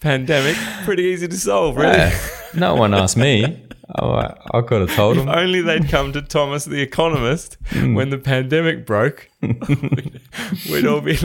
Pandemic, 0.00 0.56
pretty 0.84 1.04
easy 1.04 1.28
to 1.28 1.36
solve, 1.36 1.76
really. 1.76 1.92
Yeah. 1.96 2.18
no 2.54 2.74
one 2.74 2.94
asked 2.94 3.16
me. 3.16 3.62
Oh, 3.98 4.12
I, 4.12 4.34
I 4.54 4.62
could 4.62 4.80
have 4.80 4.94
told 4.96 5.18
If 5.18 5.26
only 5.28 5.60
they'd 5.60 5.88
come 5.88 6.12
to 6.14 6.22
Thomas 6.22 6.64
the 6.64 6.80
Economist 6.80 7.58
Hmm. 7.66 7.94
when 7.94 8.10
the 8.10 8.18
pandemic 8.18 8.86
broke. 8.86 9.28
we'd, 9.42 10.20
we'd 10.70 10.86
all 10.86 11.00
be 11.00 11.18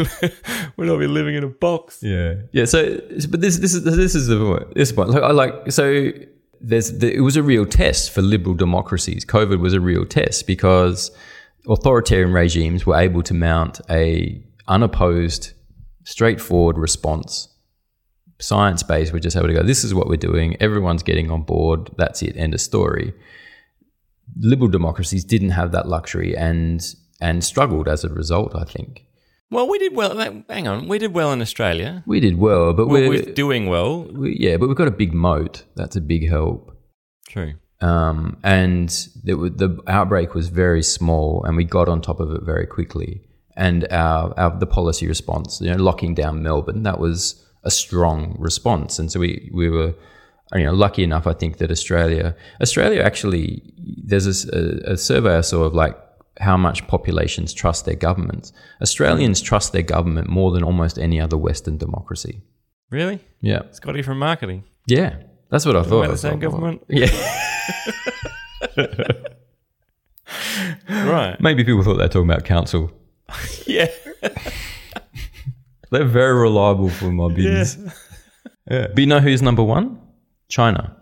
we'd 0.75 0.89
all 0.89 0.97
be 0.97 1.07
living 1.07 1.35
in 1.35 1.43
a 1.43 1.47
box. 1.47 1.99
Yeah, 2.01 2.35
yeah. 2.51 2.65
So, 2.65 2.99
but 3.29 3.41
this 3.41 3.57
this 3.57 3.73
is 3.73 3.83
this 3.83 4.15
is 4.15 4.27
the 4.27 4.37
point. 4.37 4.73
This 4.75 4.91
point. 4.91 5.09
Like, 5.09 5.23
I 5.23 5.31
like 5.31 5.71
so. 5.71 6.11
There's 6.59 6.97
the, 6.97 7.13
it 7.13 7.21
was 7.21 7.37
a 7.37 7.43
real 7.43 7.65
test 7.65 8.11
for 8.11 8.21
liberal 8.21 8.55
democracies. 8.55 9.23
COVID 9.23 9.59
was 9.59 9.73
a 9.73 9.79
real 9.79 10.05
test 10.05 10.47
because 10.47 11.11
authoritarian 11.69 12.33
regimes 12.33 12.85
were 12.85 12.97
able 12.97 13.21
to 13.23 13.33
mount 13.33 13.79
a 13.89 14.43
unopposed, 14.67 15.53
straightforward 16.03 16.77
response, 16.77 17.47
science 18.39 18.83
based. 18.83 19.13
We're 19.13 19.19
just 19.19 19.35
able 19.37 19.47
to 19.47 19.53
go. 19.53 19.63
This 19.63 19.83
is 19.83 19.93
what 19.93 20.07
we're 20.07 20.17
doing. 20.17 20.55
Everyone's 20.59 21.03
getting 21.03 21.31
on 21.31 21.43
board. 21.43 21.89
That's 21.97 22.21
it. 22.21 22.35
End 22.37 22.53
of 22.53 22.61
story. 22.61 23.13
Liberal 24.39 24.69
democracies 24.69 25.23
didn't 25.23 25.51
have 25.51 25.71
that 25.71 25.87
luxury 25.87 26.35
and 26.37 26.85
and 27.19 27.43
struggled 27.43 27.87
as 27.87 28.03
a 28.03 28.09
result. 28.09 28.55
I 28.55 28.63
think 28.65 29.05
Well, 29.49 29.67
we 29.67 29.79
did 29.79 29.95
well. 29.95 30.15
Hang 30.49 30.67
on, 30.67 30.87
we 30.87 30.99
did 30.99 31.13
well 31.13 31.31
in 31.31 31.41
Australia. 31.41 32.03
we 32.05 32.19
did 32.19 32.37
well, 32.37 32.73
but 32.73 32.87
We're, 32.87 33.09
we're 33.09 33.23
we're 33.25 33.33
doing 33.33 33.67
well. 33.67 34.03
we, 34.03 34.37
yeah, 34.39 34.57
but 34.57 34.67
we've 34.67 34.77
got 34.77 34.87
a 34.87 34.91
big 34.91 35.13
moat. 35.13 35.63
That's 35.75 35.95
a 35.95 36.01
big 36.01 36.27
help. 36.29 36.77
True. 37.29 37.53
Um, 37.81 38.37
and 38.43 38.89
it, 39.23 39.35
the 39.57 39.81
outbreak 39.87 40.33
was 40.35 40.49
very 40.49 40.83
small, 40.83 41.43
and 41.45 41.55
we 41.55 41.63
got 41.63 41.87
on 41.89 42.01
top 42.01 42.19
of 42.19 42.31
it 42.31 42.43
very 42.43 42.67
quickly. 42.67 43.21
And 43.55 43.87
our, 43.91 44.33
our 44.37 44.59
the 44.59 44.67
policy 44.67 45.07
response, 45.07 45.61
you 45.61 45.71
know, 45.71 45.77
locking 45.81 46.13
down 46.13 46.43
Melbourne, 46.43 46.83
that 46.83 46.99
was 46.99 47.43
a 47.63 47.71
strong 47.71 48.35
response. 48.39 48.99
And 48.99 49.11
so 49.11 49.19
we 49.19 49.49
we 49.53 49.69
were, 49.69 49.93
you 50.53 50.63
know, 50.65 50.73
lucky 50.73 51.03
enough, 51.03 51.27
I 51.27 51.33
think 51.33 51.57
that 51.57 51.71
Australia, 51.71 52.35
Australia 52.61 53.01
actually, 53.01 53.61
there's 53.77 54.25
a 54.27 54.95
survey 54.97 55.37
I 55.37 55.41
saw 55.41 55.63
of 55.63 55.73
like 55.73 55.95
how 56.39 56.55
much 56.57 56.87
populations 56.87 57.53
trust 57.53 57.85
their 57.85 57.95
governments. 57.95 58.53
Australians 58.81 59.41
trust 59.41 59.73
their 59.73 59.81
government 59.81 60.29
more 60.29 60.51
than 60.51 60.63
almost 60.63 60.97
any 60.99 61.19
other 61.19 61.37
Western 61.37 61.77
democracy. 61.77 62.41
Really? 62.91 63.19
Yeah, 63.41 63.63
Scotty 63.71 64.01
from 64.03 64.19
marketing. 64.19 64.63
yeah, 64.85 65.15
that's 65.49 65.65
what 65.65 65.75
I 65.75 65.83
thought. 65.83 66.07
The 66.09 66.17
same 66.17 66.39
government. 66.39 66.83
Yeah. 66.87 67.09
Right. 70.89 71.39
Maybe 71.39 71.63
people 71.63 71.83
thought 71.83 71.95
they 71.97 72.03
were 72.03 72.09
talking 72.09 72.29
about 72.29 72.43
council. 72.45 72.91
Yeah. 73.65 73.87
They're 75.91 76.05
very 76.05 76.33
reliable 76.39 76.89
for 76.89 77.11
my 77.11 77.33
business. 77.33 77.77
Yeah. 78.69 78.87
But 78.87 78.99
you 78.99 79.05
know 79.05 79.21
who's 79.21 79.41
number 79.41 79.63
one? 79.63 79.97
China. 80.49 80.97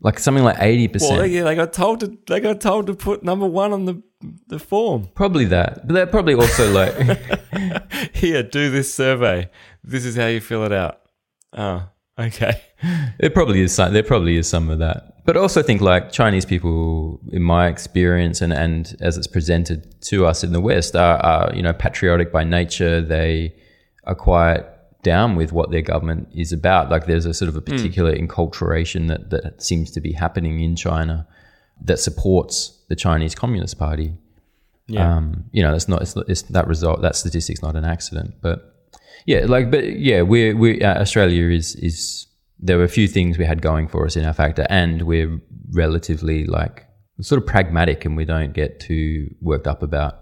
Like 0.00 0.18
something 0.18 0.42
like 0.42 0.56
eighty 0.58 0.88
percent. 0.88 1.20
they, 1.20 1.26
yeah, 1.28 1.42
they 1.44 1.54
got 1.54 1.74
told 1.74 2.00
to 2.00 2.16
they 2.26 2.40
got 2.40 2.62
told 2.62 2.86
to 2.86 2.94
put 2.94 3.22
number 3.22 3.46
one 3.46 3.74
on 3.74 3.84
the 3.84 4.02
the 4.46 4.58
form. 4.58 5.08
Probably 5.14 5.44
that. 5.46 5.86
But 5.86 5.92
they're 5.92 6.06
probably 6.06 6.32
also 6.32 6.72
like 6.72 6.94
Here, 8.14 8.42
do 8.42 8.70
this 8.70 8.92
survey. 8.92 9.50
This 9.84 10.04
is 10.04 10.16
how 10.16 10.26
you 10.26 10.40
fill 10.40 10.64
it 10.64 10.72
out. 10.72 11.00
Oh, 11.52 11.88
okay. 12.18 12.62
there 13.20 13.30
probably 13.30 13.60
is 13.60 13.74
some 13.74 13.92
there 13.92 14.02
probably 14.02 14.36
is 14.36 14.48
some 14.48 14.70
of 14.70 14.78
that. 14.78 15.24
But 15.24 15.36
also 15.36 15.62
think 15.62 15.80
like 15.80 16.10
Chinese 16.10 16.44
people, 16.44 17.20
in 17.30 17.42
my 17.42 17.68
experience 17.68 18.40
and, 18.40 18.52
and 18.52 18.96
as 19.00 19.16
it's 19.16 19.28
presented 19.28 20.00
to 20.02 20.26
us 20.26 20.42
in 20.42 20.52
the 20.52 20.60
West, 20.60 20.96
are, 20.96 21.18
are 21.18 21.54
you 21.54 21.62
know 21.62 21.72
patriotic 21.72 22.32
by 22.32 22.44
nature. 22.44 23.00
They 23.00 23.54
are 24.04 24.14
quite 24.14 24.64
down 25.02 25.34
with 25.36 25.52
what 25.52 25.70
their 25.70 25.82
government 25.82 26.28
is 26.34 26.52
about. 26.52 26.90
Like 26.90 27.06
there's 27.06 27.26
a 27.26 27.34
sort 27.34 27.48
of 27.48 27.56
a 27.56 27.60
particular 27.60 28.14
enculturation 28.14 29.08
that, 29.08 29.30
that 29.30 29.62
seems 29.62 29.90
to 29.92 30.00
be 30.00 30.12
happening 30.12 30.60
in 30.60 30.76
China 30.76 31.26
that 31.84 31.98
supports 31.98 32.78
the 32.88 32.96
Chinese 32.96 33.34
Communist 33.34 33.78
Party. 33.78 34.14
Yeah. 34.86 35.16
Um, 35.16 35.44
you 35.52 35.62
know, 35.62 35.74
it's 35.74 35.88
not 35.88 36.02
it's, 36.02 36.16
it's 36.28 36.42
that 36.42 36.66
result 36.66 37.02
that 37.02 37.16
statistic's 37.16 37.62
not 37.62 37.76
an 37.76 37.84
accident, 37.84 38.34
but 38.40 38.72
yeah, 39.26 39.44
like 39.46 39.70
but 39.70 39.84
yeah, 39.98 40.22
we're 40.22 40.56
we 40.56 40.82
uh, 40.82 41.00
Australia 41.00 41.48
is 41.48 41.74
is 41.76 42.26
there 42.58 42.78
were 42.78 42.84
a 42.84 42.88
few 42.88 43.08
things 43.08 43.38
we 43.38 43.44
had 43.44 43.62
going 43.62 43.88
for 43.88 44.04
us 44.06 44.16
in 44.16 44.24
our 44.24 44.32
factor, 44.32 44.66
and 44.68 45.02
we're 45.02 45.40
relatively 45.72 46.44
like 46.44 46.86
sort 47.20 47.40
of 47.40 47.46
pragmatic, 47.46 48.04
and 48.04 48.16
we 48.16 48.24
don't 48.24 48.52
get 48.52 48.80
too 48.80 49.34
worked 49.40 49.66
up 49.66 49.82
about 49.82 50.14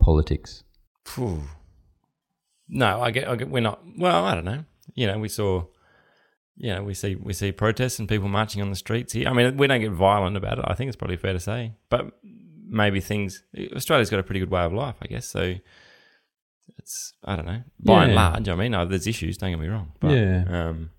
politics. 0.00 0.64
Phew. 1.06 1.42
No, 2.72 3.00
I 3.02 3.10
get, 3.10 3.28
I 3.28 3.34
get. 3.36 3.50
We're 3.50 3.60
not. 3.60 3.80
Well, 3.98 4.24
I 4.24 4.34
don't 4.34 4.44
know. 4.44 4.64
You 4.94 5.06
know, 5.08 5.18
we 5.18 5.28
saw. 5.28 5.64
You 6.56 6.74
know, 6.74 6.82
we 6.84 6.94
see 6.94 7.14
we 7.14 7.32
see 7.32 7.52
protests 7.52 7.98
and 7.98 8.08
people 8.08 8.28
marching 8.28 8.60
on 8.62 8.70
the 8.70 8.76
streets 8.76 9.12
here. 9.14 9.28
I 9.28 9.32
mean, 9.32 9.56
we 9.56 9.66
don't 9.66 9.80
get 9.80 9.92
violent 9.92 10.36
about 10.36 10.58
it. 10.58 10.64
I 10.68 10.74
think 10.74 10.88
it's 10.88 10.96
probably 10.96 11.16
fair 11.16 11.32
to 11.32 11.40
say, 11.40 11.72
but 11.88 12.12
maybe 12.68 13.00
things. 13.00 13.42
Australia's 13.74 14.10
got 14.10 14.20
a 14.20 14.22
pretty 14.22 14.40
good 14.40 14.50
way 14.50 14.62
of 14.62 14.72
life, 14.72 14.96
I 15.02 15.06
guess. 15.06 15.26
So 15.26 15.54
it's 16.78 17.14
I 17.24 17.36
don't 17.36 17.46
know. 17.46 17.62
By 17.80 18.04
and 18.04 18.12
Yeah. 18.12 18.28
large, 18.30 18.48
I 18.48 18.54
mean, 18.56 18.72
no, 18.72 18.84
there's 18.86 19.06
issues. 19.06 19.38
Don't 19.38 19.50
get 19.50 19.58
me 19.58 19.68
wrong. 19.68 19.92
But, 20.00 20.10
Yeah. 20.12 20.44
Um, 20.68 20.90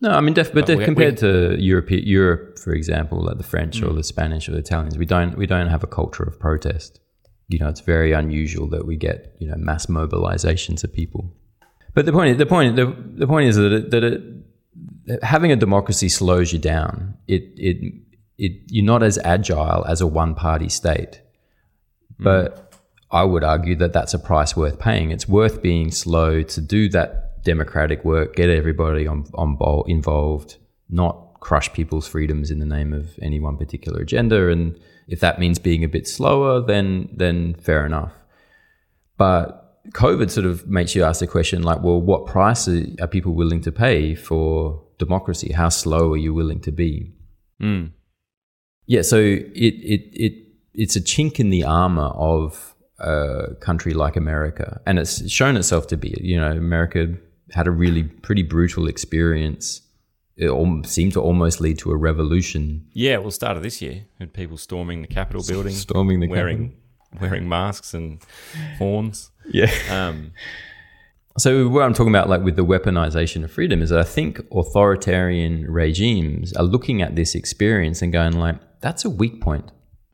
No, 0.00 0.10
I 0.10 0.20
mean, 0.20 0.34
def- 0.34 0.52
but, 0.52 0.66
But 0.66 0.78
we- 0.78 0.84
compared 0.84 1.16
to 1.18 1.56
Europe, 1.60 1.86
Europe, 1.90 2.58
for 2.58 2.72
example, 2.72 3.22
like 3.22 3.36
the 3.38 3.44
French 3.44 3.80
or 3.82 3.92
the 3.92 4.02
Spanish 4.02 4.48
or 4.48 4.52
the 4.52 4.58
Italians, 4.58 4.98
we 4.98 5.06
don't 5.06 5.36
we 5.36 5.46
don't 5.46 5.68
have 5.68 5.82
a 5.84 5.86
culture 5.86 6.24
of 6.24 6.38
protest. 6.40 7.00
You 7.52 7.58
know, 7.58 7.68
it's 7.68 7.80
very 7.80 8.12
unusual 8.12 8.66
that 8.68 8.86
we 8.86 8.96
get 8.96 9.36
you 9.38 9.48
know 9.48 9.56
mass 9.56 9.86
mobilizations 9.86 10.82
of 10.84 10.92
people. 10.92 11.32
But 11.94 12.06
the 12.06 12.12
point, 12.12 12.38
the 12.38 12.46
point, 12.46 12.76
the, 12.76 12.96
the 13.16 13.26
point 13.26 13.48
is 13.48 13.56
that 13.56 13.72
it, 13.72 13.90
that 13.90 14.02
it, 14.02 14.22
having 15.22 15.52
a 15.52 15.56
democracy 15.56 16.08
slows 16.08 16.52
you 16.52 16.58
down. 16.58 17.14
It 17.28 17.42
it 17.56 17.94
it 18.38 18.52
you're 18.68 18.84
not 18.84 19.02
as 19.02 19.18
agile 19.18 19.84
as 19.86 20.00
a 20.00 20.06
one 20.06 20.34
party 20.34 20.68
state. 20.68 21.20
Hmm. 22.18 22.24
But 22.24 22.72
I 23.10 23.24
would 23.24 23.44
argue 23.44 23.76
that 23.76 23.92
that's 23.92 24.14
a 24.14 24.18
price 24.18 24.56
worth 24.56 24.78
paying. 24.78 25.10
It's 25.10 25.28
worth 25.28 25.60
being 25.60 25.90
slow 25.90 26.42
to 26.42 26.60
do 26.60 26.88
that 26.90 27.44
democratic 27.44 28.04
work, 28.04 28.36
get 28.36 28.48
everybody 28.48 29.06
on, 29.06 29.26
on 29.34 29.56
bol- 29.56 29.84
involved, 29.84 30.56
not 30.88 31.40
crush 31.40 31.72
people's 31.72 32.08
freedoms 32.08 32.50
in 32.50 32.58
the 32.58 32.66
name 32.66 32.92
of 32.92 33.18
any 33.20 33.38
one 33.38 33.56
particular 33.56 34.00
agenda. 34.00 34.48
And 34.48 34.78
if 35.08 35.20
that 35.20 35.38
means 35.38 35.58
being 35.58 35.84
a 35.84 35.88
bit 35.88 36.06
slower, 36.06 36.60
then 36.60 37.08
then 37.12 37.54
fair 37.54 37.84
enough. 37.86 38.12
But 39.16 39.62
COVID 39.90 40.30
sort 40.30 40.46
of 40.46 40.66
makes 40.66 40.94
you 40.94 41.04
ask 41.04 41.20
the 41.20 41.26
question 41.26 41.62
like, 41.62 41.82
well, 41.82 42.00
what 42.00 42.26
price 42.26 42.68
are 42.68 43.06
people 43.08 43.34
willing 43.34 43.60
to 43.62 43.72
pay 43.72 44.14
for 44.14 44.82
democracy? 44.98 45.52
How 45.52 45.68
slow 45.68 46.12
are 46.12 46.16
you 46.16 46.34
willing 46.34 46.60
to 46.60 46.72
be? 46.72 47.12
mm. 47.60 47.90
Yeah, 48.86 49.02
so 49.02 49.16
it 49.16 49.74
it 49.94 50.02
it 50.12 50.32
it's 50.74 50.96
a 50.96 51.00
chink 51.00 51.38
in 51.38 51.50
the 51.50 51.64
armor 51.64 52.08
of 52.08 52.74
a 52.98 53.54
country 53.60 53.94
like 53.94 54.16
America, 54.16 54.80
and 54.86 54.98
it's 54.98 55.30
shown 55.30 55.56
itself 55.56 55.86
to 55.88 55.96
be. 55.96 56.16
You 56.20 56.38
know, 56.40 56.50
America 56.50 57.14
had 57.52 57.66
a 57.66 57.70
really 57.70 58.04
pretty 58.04 58.42
brutal 58.42 58.88
experience. 58.88 59.80
It 60.42 60.48
al- 60.48 60.82
seemed 60.84 61.12
to 61.12 61.20
almost 61.20 61.60
lead 61.60 61.78
to 61.78 61.90
a 61.92 61.96
revolution. 61.96 62.86
Yeah, 62.92 63.18
well, 63.18 63.30
started 63.30 63.62
this 63.62 63.80
year, 63.80 64.06
had 64.18 64.32
people 64.32 64.56
storming 64.56 65.00
the 65.02 65.08
Capitol 65.08 65.42
building, 65.46 65.72
Storming 65.72 66.20
the 66.20 66.26
wearing 66.28 66.76
wearing 67.20 67.48
masks 67.48 67.94
and 67.94 68.20
horns. 68.78 69.30
Yeah. 69.52 69.70
Um, 69.90 70.32
So 71.38 71.68
what 71.68 71.82
I'm 71.82 71.94
talking 71.94 72.12
about, 72.12 72.28
like 72.28 72.42
with 72.42 72.56
the 72.56 72.64
weaponization 72.64 73.42
of 73.42 73.50
freedom, 73.50 73.82
is 73.82 73.90
that 73.90 73.98
I 73.98 74.04
think 74.04 74.40
authoritarian 74.52 75.70
regimes 75.70 76.52
are 76.54 76.62
looking 76.64 77.02
at 77.02 77.16
this 77.16 77.34
experience 77.34 78.02
and 78.02 78.12
going 78.12 78.32
like, 78.32 78.56
"That's 78.80 79.04
a 79.04 79.10
weak 79.10 79.40
point." 79.40 79.70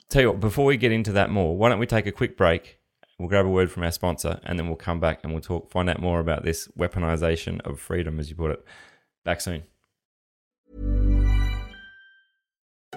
Tell 0.09 0.23
you 0.23 0.29
what, 0.31 0.41
before 0.41 0.65
we 0.65 0.77
get 0.77 0.93
into 0.93 1.13
that 1.13 1.31
more, 1.31 1.57
why 1.57 1.69
don't 1.69 1.79
we 1.79 1.87
take 1.87 2.07
a 2.07 2.13
quick 2.13 2.37
break? 2.37 2.79
We'll 3.19 3.29
grab 3.29 3.47
a 3.47 3.51
word 3.51 3.71
from 3.71 3.83
our 3.83 3.91
sponsor 3.93 4.41
and 4.45 4.59
then 4.59 4.67
we'll 4.69 4.77
come 4.77 5.01
back 5.01 5.21
and 5.23 5.33
we'll 5.33 5.43
talk, 5.43 5.71
find 5.71 5.91
out 5.91 6.01
more 6.01 6.21
about 6.21 6.45
this 6.45 6.69
weaponization 6.79 7.61
of 7.67 7.81
freedom, 7.81 8.19
as 8.21 8.31
you 8.31 8.37
put 8.37 8.53
it. 8.53 8.65
Back 9.25 9.41
soon. 9.41 9.65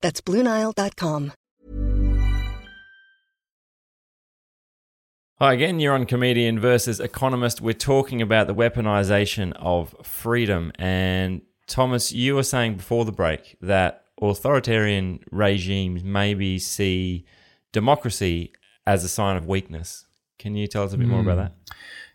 That's 0.00 0.20
BlueNile.com. 0.20 1.32
Hi 5.40 5.54
again, 5.54 5.80
you're 5.80 5.94
on 5.94 6.04
Comedian 6.04 6.60
versus 6.60 7.00
Economist. 7.00 7.62
We're 7.62 7.72
talking 7.72 8.20
about 8.20 8.46
the 8.46 8.54
weaponization 8.54 9.54
of 9.56 9.94
freedom. 10.02 10.70
And 10.78 11.40
Thomas, 11.66 12.12
you 12.12 12.34
were 12.34 12.42
saying 12.42 12.74
before 12.74 13.06
the 13.06 13.12
break 13.12 13.56
that 13.62 14.04
authoritarian 14.20 15.20
regimes 15.30 16.04
maybe 16.04 16.58
see 16.58 17.24
democracy 17.72 18.52
as 18.86 19.02
a 19.02 19.08
sign 19.08 19.38
of 19.38 19.46
weakness. 19.46 20.04
Can 20.38 20.56
you 20.56 20.66
tell 20.66 20.84
us 20.84 20.92
a 20.92 20.98
bit 20.98 21.08
more 21.08 21.20
about 21.20 21.36
hmm. 21.36 21.44
that? 21.44 21.52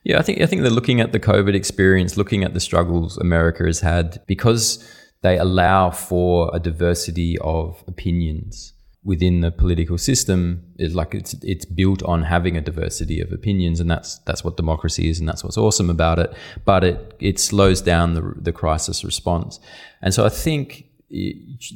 Yeah, 0.03 0.19
I 0.19 0.21
think 0.21 0.39
I 0.39 0.45
think 0.45 0.61
they're 0.61 0.69
looking 0.69 1.01
at 1.01 1.11
the 1.11 1.19
COVID 1.19 1.55
experience, 1.55 2.17
looking 2.17 2.43
at 2.43 2.53
the 2.53 2.59
struggles 2.59 3.17
America 3.17 3.63
has 3.63 3.79
had 3.79 4.21
because 4.27 4.87
they 5.25 5.39
allow 5.39 5.89
for 5.89 6.51
a 6.53 6.60
diversity 6.60 7.36
of 7.39 7.84
opinions 7.88 8.74
within 9.03 9.41
the 9.41 9.51
political 9.51 9.98
system. 9.98 10.62
It's 10.77 10.94
like 10.94 11.15
it's 11.15 11.34
it's 11.41 11.65
built 11.65 12.03
on 12.03 12.24
having 12.24 12.55
a 12.55 12.62
diversity 12.62 13.20
of 13.22 13.32
opinions, 13.32 13.79
and 13.79 13.89
that's 13.89 14.20
that's 14.27 14.44
what 14.44 14.55
democracy 14.55 15.10
is, 15.10 15.20
and 15.20 15.27
that's 15.27 15.44
what's 15.44 15.58
awesome 15.58 15.89
about 15.89 16.20
it. 16.20 16.32
But 16.63 16.84
it 16.84 17.15
it 17.20 17.39
slows 17.39 17.82
down 17.82 18.13
the 18.13 18.34
the 18.48 18.51
crisis 18.51 19.03
response, 19.03 19.60
and 20.03 20.13
so 20.13 20.25
I 20.25 20.29
think 20.29 20.86
eh, 21.12 21.34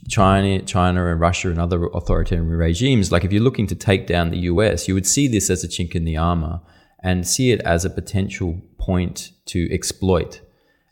China, 0.08 0.62
China 0.62 1.12
and 1.12 1.20
Russia 1.20 1.50
and 1.50 1.60
other 1.60 1.88
authoritarian 1.88 2.50
regimes, 2.50 3.12
like 3.12 3.26
if 3.26 3.32
you're 3.34 3.50
looking 3.50 3.68
to 3.68 3.76
take 3.76 4.06
down 4.06 4.30
the 4.30 4.44
US, 4.52 4.88
you 4.88 4.94
would 4.94 5.08
see 5.08 5.28
this 5.28 5.50
as 5.50 5.64
a 5.64 5.68
chink 5.68 5.96
in 5.96 6.06
the 6.06 6.18
armor 6.18 6.62
and 7.02 7.28
see 7.28 7.52
it 7.52 7.62
as 7.62 7.84
a 7.84 7.90
potential 7.90 8.62
point 8.78 9.32
to 9.46 9.60
exploit. 9.74 10.42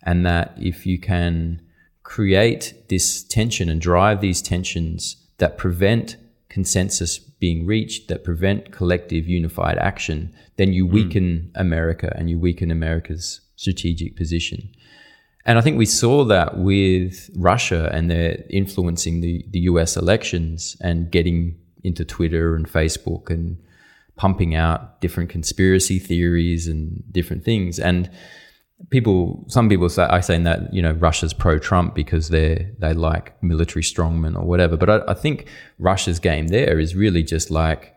And 0.04 0.26
that 0.26 0.54
if 0.58 0.86
you 0.86 0.98
can 1.00 1.67
create 2.08 2.74
this 2.88 3.22
tension 3.22 3.68
and 3.68 3.82
drive 3.82 4.22
these 4.22 4.42
tensions 4.42 5.18
that 5.40 5.58
prevent 5.58 6.16
consensus 6.48 7.20
being 7.20 7.66
reached, 7.66 8.08
that 8.08 8.24
prevent 8.24 8.72
collective 8.72 9.28
unified 9.28 9.78
action, 9.78 10.34
then 10.56 10.72
you 10.72 10.88
weaken 10.88 11.52
mm. 11.54 11.60
America 11.60 12.14
and 12.16 12.30
you 12.30 12.40
weaken 12.40 12.72
America's 12.72 13.42
strategic 13.58 14.16
position. 14.16 14.70
And 15.46 15.58
I 15.58 15.62
think 15.62 15.78
we 15.78 15.86
saw 15.86 16.24
that 16.24 16.58
with 16.58 17.30
Russia 17.36 17.90
and 17.92 18.10
their 18.10 18.42
influencing 18.50 19.20
the, 19.20 19.46
the 19.52 19.60
US 19.72 19.98
elections 19.98 20.78
and 20.80 21.12
getting 21.12 21.58
into 21.84 22.06
Twitter 22.06 22.56
and 22.56 22.72
Facebook 22.72 23.30
and 23.30 23.58
pumping 24.16 24.56
out 24.56 25.02
different 25.02 25.30
conspiracy 25.30 26.00
theories 26.00 26.68
and 26.68 27.04
different 27.12 27.44
things. 27.44 27.80
And 27.80 28.10
people, 28.90 29.46
some 29.48 29.70
people 29.70 29.90
say, 29.90 30.04
I 30.04 30.22
saying 30.22 30.44
that, 30.44 30.74
you 30.74 30.82
know, 30.82 30.92
Russia's 30.92 31.34
pro 31.34 31.60
Trump 31.60 31.96
because 31.96 32.30
they 32.30 32.72
they 32.80 32.94
like 32.94 33.42
military 33.42 33.84
strongmen 33.84 34.38
or 34.38 34.46
whatever. 34.46 34.78
But 34.78 34.90
I, 34.90 35.12
I 35.12 35.14
think 35.14 35.48
Russia's 35.80 36.20
game 36.20 36.48
there 36.48 36.80
is 36.80 36.96
really 36.96 37.24
just 37.24 37.52
like, 37.52 37.96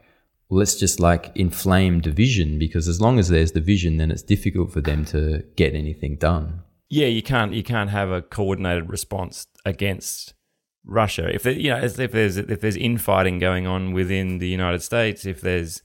let's 0.49 0.77
just 0.77 0.99
like 0.99 1.31
inflame 1.35 2.01
division 2.01 2.59
because 2.59 2.89
as 2.89 3.01
long 3.01 3.19
as 3.19 3.29
there's 3.29 3.53
division, 3.53 3.99
then 3.99 4.11
it's 4.11 4.23
difficult 4.23 4.73
for 4.73 4.81
them 4.81 5.05
to 5.07 5.45
get 5.57 5.75
anything 5.75 6.17
done. 6.17 6.63
Yeah, 6.89 7.07
you 7.07 7.23
can't 7.23 7.53
you 7.53 7.63
can't 7.63 7.91
have 7.91 8.11
a 8.11 8.21
coordinated 8.21 8.91
response 8.91 9.47
against 9.65 10.35
Russia. 10.85 11.33
If 11.33 11.47
you 11.47 11.71
know 11.71 11.79
if 11.79 11.95
there's 11.95 12.37
if 12.37 12.61
there's 12.61 12.77
infighting 12.77 13.39
going 13.39 13.67
on 13.67 13.93
within 13.93 14.39
the 14.39 14.49
United 14.49 14.83
States, 14.83 15.25
if 15.25 15.41
there's 15.41 15.83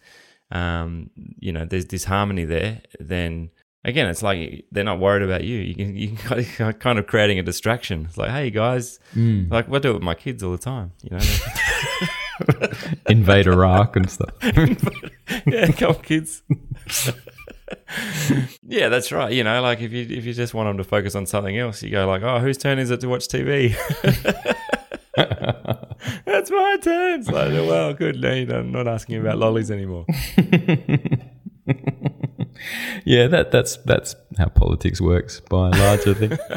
um, 0.50 1.12
you 1.38 1.52
know 1.52 1.64
there's 1.64 1.86
disharmony 1.86 2.46
there, 2.46 2.82
then 3.00 3.52
again 3.86 4.10
it's 4.10 4.24
like 4.24 4.66
they're 4.72 4.84
not 4.84 5.00
worried 5.00 5.24
about 5.24 5.44
you. 5.44 5.58
You 5.60 5.76
can 5.76 5.96
you 5.96 6.10
can 6.18 6.74
kind 6.80 7.00
of 7.00 7.08
creating 7.08 7.40
a 7.40 7.44
distraction. 7.44 8.06
It's 8.06 8.18
like, 8.18 8.32
hey 8.32 8.50
guys, 8.50 9.00
mm. 9.16 9.50
like 9.50 9.70
what 9.70 9.82
do 9.82 9.92
it 9.92 9.94
with 9.94 10.04
my 10.04 10.16
kids 10.16 10.44
all 10.44 10.52
the 10.52 10.58
time. 10.58 10.92
You 11.04 11.18
know, 11.18 11.24
invade 13.10 13.48
Iraq 13.48 13.96
and 13.96 14.10
stuff. 14.10 14.32
yeah, 15.46 15.72
come 15.72 15.96
kids. 15.96 16.42
yeah, 18.64 18.90
that's 18.90 19.12
right. 19.12 19.32
You 19.32 19.44
know, 19.44 19.62
like 19.62 19.80
if 19.82 19.94
you 19.94 20.02
if 20.10 20.26
you 20.26 20.34
just 20.34 20.54
want 20.54 20.68
them 20.68 20.78
to 20.78 20.84
focus 20.84 21.16
on 21.16 21.26
something 21.26 21.58
else, 21.58 21.82
you 21.82 21.92
go 21.92 22.06
like, 22.08 22.24
"Oh, 22.24 22.40
whose 22.40 22.58
turn 22.58 22.80
is 22.80 22.92
it 22.92 23.00
to 23.02 23.08
watch 23.08 23.28
TV?" 23.28 23.76
that's 26.26 26.52
my 26.52 26.78
turn. 26.82 27.20
It's 27.22 27.30
like, 27.30 27.54
well, 27.54 27.94
good. 27.94 28.20
No, 28.20 28.30
I'm 28.30 28.72
not 28.72 28.88
asking 28.88 29.22
about 29.22 29.38
lollies 29.38 29.72
anymore. 29.72 30.06
Yeah, 33.06 33.28
that 33.28 33.52
that's 33.52 33.78
that's 33.78 34.16
how 34.38 34.48
politics 34.48 35.02
works 35.02 35.42
by 35.42 35.68
and 35.68 35.80
large. 35.80 36.08
I 36.08 36.14
think. 36.14 36.40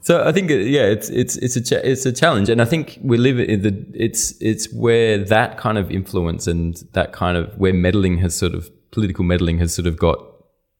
So 0.00 0.26
I 0.26 0.32
think 0.32 0.48
yeah, 0.48 0.86
it's 0.86 1.10
it's 1.10 1.36
it's 1.36 1.54
a 1.56 1.60
cha- 1.60 1.84
it's 1.84 2.06
a 2.06 2.12
challenge, 2.12 2.48
and 2.48 2.62
I 2.62 2.64
think 2.64 2.98
we 3.02 3.18
live 3.18 3.38
in 3.38 3.60
the 3.60 3.84
it's 3.92 4.32
it's 4.40 4.72
where 4.72 5.18
that 5.18 5.58
kind 5.58 5.76
of 5.76 5.90
influence 5.90 6.46
and 6.46 6.82
that 6.92 7.12
kind 7.12 7.36
of 7.36 7.54
where 7.58 7.74
meddling 7.74 8.16
has 8.18 8.34
sort 8.34 8.54
of 8.54 8.70
political 8.90 9.22
meddling 9.22 9.58
has 9.58 9.74
sort 9.74 9.86
of 9.86 9.98
got 9.98 10.18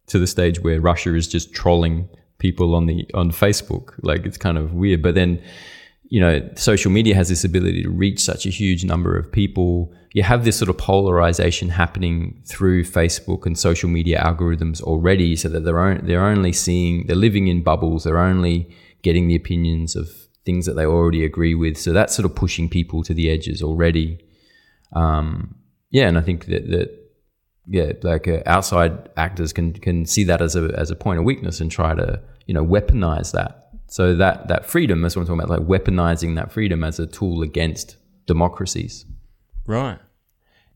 to 0.06 0.18
the 0.18 0.26
stage 0.26 0.60
where 0.60 0.80
Russia 0.80 1.14
is 1.14 1.28
just 1.28 1.52
trolling 1.52 2.08
people 2.38 2.74
on 2.74 2.86
the 2.86 3.04
on 3.12 3.30
Facebook. 3.30 3.92
Like 4.02 4.24
it's 4.24 4.38
kind 4.38 4.56
of 4.56 4.72
weird. 4.72 5.02
But 5.02 5.14
then, 5.14 5.42
you 6.10 6.20
know, 6.20 6.48
social 6.56 6.90
media 6.90 7.14
has 7.14 7.28
this 7.28 7.44
ability 7.44 7.82
to 7.82 7.90
reach 7.90 8.20
such 8.20 8.46
a 8.46 8.50
huge 8.50 8.84
number 8.84 9.16
of 9.16 9.30
people. 9.30 9.92
You 10.14 10.22
have 10.22 10.44
this 10.44 10.56
sort 10.56 10.70
of 10.70 10.78
polarization 10.78 11.68
happening 11.68 12.42
through 12.46 12.84
Facebook 12.84 13.44
and 13.44 13.58
social 13.58 13.90
media 13.90 14.18
algorithms 14.20 14.80
already, 14.80 15.36
so 15.36 15.48
that 15.50 15.64
they're 15.64 15.78
on, 15.78 16.06
they're 16.06 16.24
only 16.24 16.52
seeing 16.52 17.06
they're 17.06 17.16
living 17.16 17.48
in 17.48 17.62
bubbles. 17.62 18.04
They're 18.04 18.18
only 18.18 18.74
getting 19.02 19.28
the 19.28 19.36
opinions 19.36 19.96
of 19.96 20.08
things 20.46 20.64
that 20.64 20.74
they 20.74 20.86
already 20.86 21.24
agree 21.24 21.54
with. 21.54 21.76
So 21.76 21.92
that's 21.92 22.16
sort 22.16 22.24
of 22.24 22.34
pushing 22.34 22.70
people 22.70 23.02
to 23.04 23.12
the 23.12 23.30
edges 23.30 23.62
already. 23.62 24.24
Um, 24.94 25.56
yeah, 25.90 26.08
and 26.08 26.16
I 26.16 26.22
think 26.22 26.46
that 26.46 26.70
that 26.70 26.98
yeah, 27.66 27.92
like 28.02 28.26
uh, 28.26 28.40
outside 28.46 29.10
actors 29.18 29.52
can 29.52 29.74
can 29.74 30.06
see 30.06 30.24
that 30.24 30.40
as 30.40 30.56
a 30.56 30.72
as 30.74 30.90
a 30.90 30.96
point 30.96 31.18
of 31.18 31.26
weakness 31.26 31.60
and 31.60 31.70
try 31.70 31.94
to 31.94 32.20
you 32.46 32.54
know 32.54 32.64
weaponize 32.64 33.32
that. 33.32 33.67
So 33.88 34.14
that 34.14 34.48
that 34.48 34.66
freedom, 34.66 35.02
that's 35.02 35.16
what 35.16 35.22
I'm 35.22 35.26
talking 35.28 35.44
about, 35.44 35.68
like 35.68 35.82
weaponizing 35.82 36.36
that 36.36 36.52
freedom 36.52 36.84
as 36.84 36.98
a 36.98 37.06
tool 37.06 37.42
against 37.42 37.96
democracies. 38.26 39.06
Right. 39.66 39.98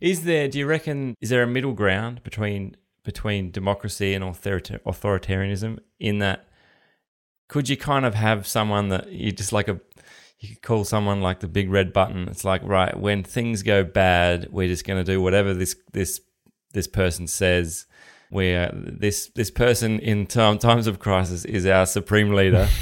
Is 0.01 0.25
there? 0.25 0.49
Do 0.49 0.59
you 0.59 0.67
reckon? 0.67 1.15
Is 1.21 1.29
there 1.31 1.43
a 1.43 1.47
middle 1.47 1.75
ground 1.75 2.23
between 2.25 2.77
between 3.05 3.51
democracy 3.51 4.15
and 4.15 4.25
authoritarianism? 4.25 5.79
In 6.01 6.19
that, 6.19 6.49
could 7.49 7.69
you 7.69 7.77
kind 7.77 8.05
of 8.05 8.15
have 8.15 8.47
someone 8.47 8.89
that 8.89 9.13
you 9.13 9.31
just 9.31 9.53
like 9.53 9.69
a 9.69 9.81
you 10.43 10.49
could 10.49 10.63
call 10.63 10.85
someone 10.85 11.21
like 11.21 11.39
the 11.39 11.47
big 11.47 11.71
red 11.71 11.93
button. 11.93 12.29
It's 12.29 12.45
like 12.45 12.63
right 12.65 12.99
when 12.99 13.23
things 13.23 13.63
go 13.63 13.85
bad, 13.85 14.49
we're 14.51 14.69
just 14.69 14.85
going 14.85 15.03
to 15.03 15.13
do 15.13 15.21
whatever 15.21 15.55
this 15.55 15.77
this 15.93 16.21
this 16.73 16.89
person 16.89 17.27
says 17.29 17.87
where 18.31 18.73
this 18.75 19.29
this 19.37 19.51
person 19.51 20.01
in 20.01 20.27
time, 20.27 20.59
times 20.59 20.87
of 20.87 20.99
crisis 20.99 21.45
is 21.45 21.67
our 21.67 21.87
supreme 21.87 22.33
leader. 22.33 22.69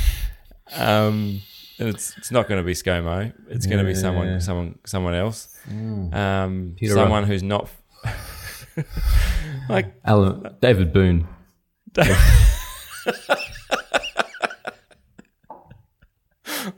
um, 0.74 1.40
and 1.78 1.88
it's 1.88 2.16
it's 2.18 2.30
not 2.30 2.48
going 2.48 2.60
to 2.60 2.64
be 2.64 2.74
ScoMo. 2.74 3.32
It's 3.48 3.66
going 3.66 3.78
to 3.78 3.84
be 3.84 3.94
someone 3.94 4.40
someone 4.40 4.78
someone 4.84 5.14
else. 5.14 5.56
Mm. 5.68 6.14
Um, 6.14 6.76
someone 6.86 7.24
who's 7.24 7.42
not 7.42 7.70
like 9.68 9.94
Alan, 10.04 10.54
David 10.60 10.92
Boon. 10.92 11.26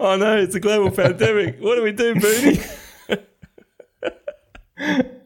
oh 0.01 0.17
no! 0.17 0.37
It's 0.39 0.55
a 0.55 0.61
global 0.61 0.91
pandemic. 0.91 1.61
What 1.61 1.77
do 1.77 1.83
we 1.83 1.93
do, 1.93 2.15
Booney? 2.15 2.79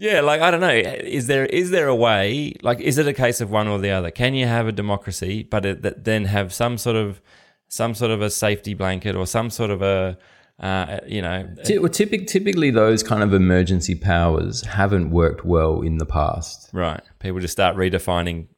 Yeah, 0.00 0.20
like 0.20 0.40
I 0.40 0.52
don't 0.52 0.60
know. 0.60 0.70
Is 0.70 1.26
there 1.26 1.44
is 1.44 1.70
there 1.70 1.88
a 1.88 1.94
way? 1.94 2.54
Like, 2.62 2.78
is 2.78 2.98
it 2.98 3.08
a 3.08 3.12
case 3.12 3.40
of 3.40 3.50
one 3.50 3.66
or 3.66 3.80
the 3.80 3.90
other? 3.90 4.12
Can 4.12 4.32
you 4.32 4.46
have 4.46 4.68
a 4.68 4.72
democracy, 4.72 5.42
but 5.42 5.66
it, 5.66 5.82
that 5.82 6.04
then 6.04 6.26
have 6.26 6.52
some 6.52 6.78
sort 6.78 6.94
of 6.94 7.20
some 7.68 7.94
sort 7.94 8.10
of 8.10 8.22
a 8.22 8.30
safety 8.30 8.74
blanket 8.74 9.14
or 9.14 9.26
some 9.26 9.50
sort 9.50 9.70
of 9.70 9.82
a 9.82 10.18
uh, 10.60 10.98
you 11.06 11.22
know? 11.22 11.48
Well, 11.78 11.88
typically, 11.88 12.26
typically 12.26 12.70
those 12.70 13.02
kind 13.04 13.22
of 13.22 13.32
emergency 13.32 13.94
powers 13.94 14.62
haven't 14.62 15.10
worked 15.10 15.44
well 15.44 15.82
in 15.82 15.98
the 15.98 16.06
past. 16.06 16.70
Right. 16.72 17.00
People 17.20 17.38
just 17.38 17.52
start 17.52 17.76
redefining 17.76 18.48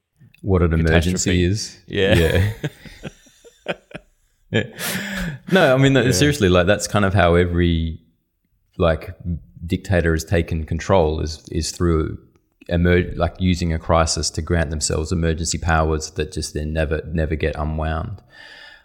what 0.40 0.62
an 0.62 0.72
emergency 0.72 1.44
is. 1.44 1.78
Yeah. 1.86 2.14
Yeah. 2.14 2.52
Yeah. 4.52 4.64
No, 5.52 5.74
I 5.74 5.78
mean 5.78 5.92
no, 5.92 6.10
seriously, 6.10 6.48
like 6.48 6.66
that's 6.66 6.88
kind 6.88 7.04
of 7.04 7.14
how 7.14 7.36
every 7.36 8.00
like 8.78 9.14
dictator 9.64 10.12
has 10.12 10.24
taken 10.24 10.64
control 10.64 11.20
is 11.20 11.48
is 11.52 11.70
through 11.70 12.18
emer- 12.68 13.12
like 13.14 13.36
using 13.38 13.72
a 13.72 13.78
crisis 13.78 14.28
to 14.30 14.42
grant 14.42 14.70
themselves 14.70 15.12
emergency 15.12 15.58
powers 15.58 16.10
that 16.12 16.32
just 16.32 16.54
then 16.54 16.72
never 16.72 17.00
never 17.12 17.36
get 17.36 17.54
unwound. 17.56 18.20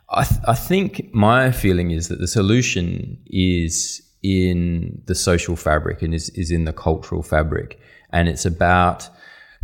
I 0.09 0.23
th- 0.23 0.41
I 0.47 0.53
think 0.53 1.13
my 1.13 1.51
feeling 1.51 1.91
is 1.91 2.07
that 2.09 2.19
the 2.19 2.27
solution 2.27 3.17
is 3.27 4.01
in 4.21 5.01
the 5.05 5.15
social 5.15 5.55
fabric 5.55 6.01
and 6.01 6.13
is, 6.13 6.29
is 6.29 6.51
in 6.51 6.65
the 6.65 6.73
cultural 6.73 7.23
fabric, 7.23 7.79
and 8.11 8.27
it's 8.27 8.45
about 8.45 9.09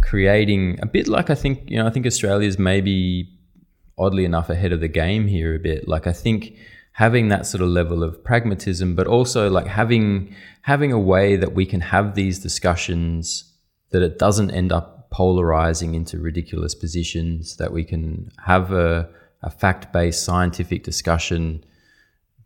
creating 0.02 0.80
a 0.82 0.86
bit 0.86 1.08
like 1.08 1.30
I 1.30 1.36
think 1.36 1.70
you 1.70 1.78
know 1.78 1.88
I 1.88 1.90
think 1.92 2.06
Australia's 2.06 2.58
maybe 2.58 3.30
oddly 3.98 4.26
enough 4.26 4.50
ahead 4.50 4.72
of 4.72 4.80
the 4.80 4.88
game 4.88 5.28
here 5.28 5.56
a 5.56 5.60
bit. 5.60 5.88
Like 5.88 6.08
I 6.08 6.14
think 6.14 6.56
having 6.94 7.30
that 7.30 7.46
sort 7.46 7.62
of 7.62 7.70
level 7.70 8.04
of 8.04 8.24
pragmatism, 8.24 8.96
but 8.96 9.08
also 9.08 9.50
like 9.50 9.68
having 9.68 10.36
having 10.64 10.92
a 10.92 11.00
way 11.00 11.36
that 11.36 11.54
we 11.54 11.66
can 11.66 11.82
have 11.82 12.16
these 12.16 12.40
discussions 12.40 13.46
that 13.92 14.02
it 14.02 14.18
doesn't 14.18 14.52
end 14.52 14.72
up 14.72 15.10
polarizing 15.12 15.96
into 15.96 16.18
ridiculous 16.18 16.74
positions, 16.74 17.58
that 17.58 17.74
we 17.74 17.84
can 17.84 18.32
have 18.46 18.72
a, 18.72 19.10
a 19.44 19.50
fact-based 19.50 20.24
scientific 20.24 20.84
discussion 20.84 21.64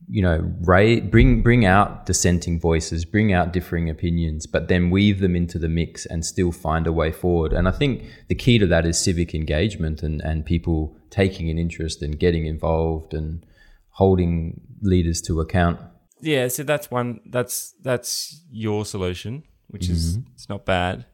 you 0.08 0.22
know, 0.22 0.52
ra- 0.62 1.00
bring 1.00 1.42
bring 1.42 1.66
out 1.66 2.06
dissenting 2.06 2.60
voices, 2.60 3.06
bring 3.06 3.34
out 3.34 3.52
differing 3.52 3.90
opinions, 3.90 4.46
but 4.46 4.68
then 4.68 4.90
weave 4.90 5.20
them 5.20 5.36
into 5.36 5.58
the 5.58 5.70
mix 5.70 6.06
and 6.06 6.26
still 6.26 6.52
find 6.52 6.86
a 6.88 6.94
way 6.94 7.12
forward. 7.12 7.54
And 7.54 7.68
I 7.68 7.72
think 7.72 8.04
the 8.28 8.36
key 8.36 8.60
to 8.60 8.68
that 8.68 8.86
is 8.86 8.98
civic 8.98 9.34
engagement 9.34 10.04
and 10.04 10.22
and 10.22 10.46
people 10.46 10.96
taking 11.10 11.50
an 11.50 11.58
interest 11.58 12.02
and 12.02 12.20
getting 12.20 12.46
involved 12.46 13.14
and 13.14 13.46
holding 13.90 14.62
leaders 14.82 15.22
to 15.22 15.42
account. 15.42 15.80
Yeah, 16.22 16.48
so 16.50 16.64
that's 16.64 16.92
one. 16.92 17.22
That's 17.26 17.74
that's 17.82 18.44
your 18.52 18.86
solution, 18.86 19.44
which 19.68 19.90
is 19.90 20.18
mm-hmm. 20.18 20.30
it's 20.34 20.50
not 20.50 20.66
bad. 20.66 21.06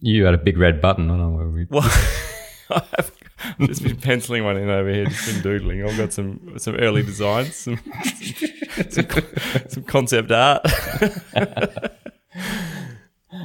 You 0.00 0.24
had 0.24 0.34
a 0.34 0.38
big 0.38 0.58
red 0.58 0.80
button. 0.80 1.10
I 1.10 1.16
don't 1.16 1.30
know 1.30 1.36
where 1.36 1.48
we. 1.48 1.66
Well, 1.70 1.90
just 3.60 3.82
been 3.82 3.96
penciling 3.96 4.44
one 4.44 4.56
in 4.56 4.68
over 4.68 4.88
here, 4.88 5.06
just 5.06 5.32
been 5.32 5.42
doodling. 5.42 5.84
I've 5.84 5.96
got 5.96 6.12
some 6.12 6.58
some 6.58 6.76
early 6.76 7.02
designs, 7.02 7.54
some 7.54 7.78
some, 8.90 9.06
some 9.68 9.82
concept 9.84 10.30
art. 10.30 10.66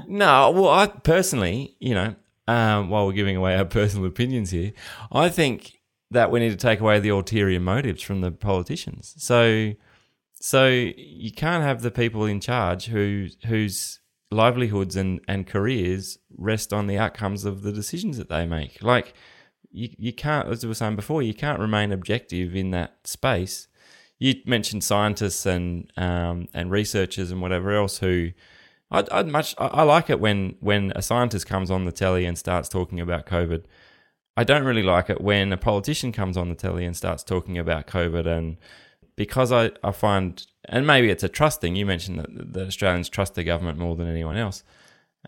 no, 0.07 0.51
well, 0.51 0.69
I 0.69 0.87
personally, 0.87 1.75
you 1.79 1.93
know, 1.93 2.15
um, 2.47 2.89
while 2.89 3.05
we're 3.05 3.13
giving 3.13 3.35
away 3.35 3.55
our 3.55 3.65
personal 3.65 4.05
opinions 4.07 4.51
here, 4.51 4.73
I 5.11 5.29
think 5.29 5.79
that 6.11 6.31
we 6.31 6.39
need 6.39 6.51
to 6.51 6.57
take 6.57 6.79
away 6.79 6.99
the 6.99 7.09
ulterior 7.09 7.59
motives 7.59 8.01
from 8.01 8.21
the 8.21 8.31
politicians. 8.31 9.15
So, 9.17 9.73
so 10.33 10.67
you 10.67 11.31
can't 11.31 11.63
have 11.63 11.81
the 11.81 11.91
people 11.91 12.25
in 12.25 12.39
charge 12.39 12.85
who 12.85 13.27
whose 13.45 13.99
livelihoods 14.31 14.95
and, 14.95 15.19
and 15.27 15.45
careers 15.45 16.17
rest 16.37 16.73
on 16.73 16.87
the 16.87 16.97
outcomes 16.97 17.45
of 17.45 17.61
the 17.61 17.71
decisions 17.71 18.17
that 18.17 18.29
they 18.29 18.45
make. 18.45 18.81
Like 18.83 19.13
you, 19.73 19.89
you 19.97 20.13
can't, 20.13 20.47
as 20.47 20.63
we 20.63 20.69
were 20.69 20.75
saying 20.75 20.95
before, 20.95 21.21
you 21.21 21.33
can't 21.33 21.59
remain 21.59 21.91
objective 21.91 22.55
in 22.55 22.71
that 22.71 23.05
space. 23.05 23.67
You 24.19 24.35
mentioned 24.45 24.83
scientists 24.83 25.45
and 25.45 25.91
um, 25.97 26.47
and 26.53 26.71
researchers 26.71 27.31
and 27.31 27.41
whatever 27.41 27.71
else 27.71 27.97
who 27.97 28.31
I'd, 28.89 29.09
I'd 29.09 29.27
much 29.27 29.55
I, 29.57 29.67
I 29.67 29.83
like 29.83 30.09
it 30.09 30.19
when 30.19 30.55
when 30.59 30.93
a 30.95 31.01
scientist 31.01 31.47
comes 31.47 31.69
on 31.69 31.85
the 31.85 31.91
telly 31.91 32.25
and 32.25 32.37
starts 32.37 32.69
talking 32.69 33.01
about 33.01 33.25
COVID. 33.25 33.65
I 34.37 34.43
don't 34.43 34.63
really 34.63 34.83
like 34.83 35.09
it 35.09 35.19
when 35.19 35.51
a 35.51 35.57
politician 35.57 36.11
comes 36.11 36.37
on 36.37 36.49
the 36.49 36.55
telly 36.55 36.85
and 36.85 36.95
starts 36.95 37.23
talking 37.23 37.57
about 37.57 37.85
COVID 37.87 38.25
and 38.25 38.57
because 39.15 39.51
I, 39.51 39.71
I 39.83 39.91
find 39.91 40.45
and 40.65 40.87
maybe 40.87 41.09
it's 41.09 41.23
a 41.23 41.29
trust 41.29 41.59
thing. 41.59 41.75
You 41.75 41.85
mentioned 41.85 42.19
that 42.19 42.53
the 42.53 42.67
Australians 42.67 43.09
trust 43.09 43.35
the 43.35 43.43
government 43.43 43.77
more 43.77 43.95
than 43.95 44.07
anyone 44.07 44.37
else. 44.37 44.63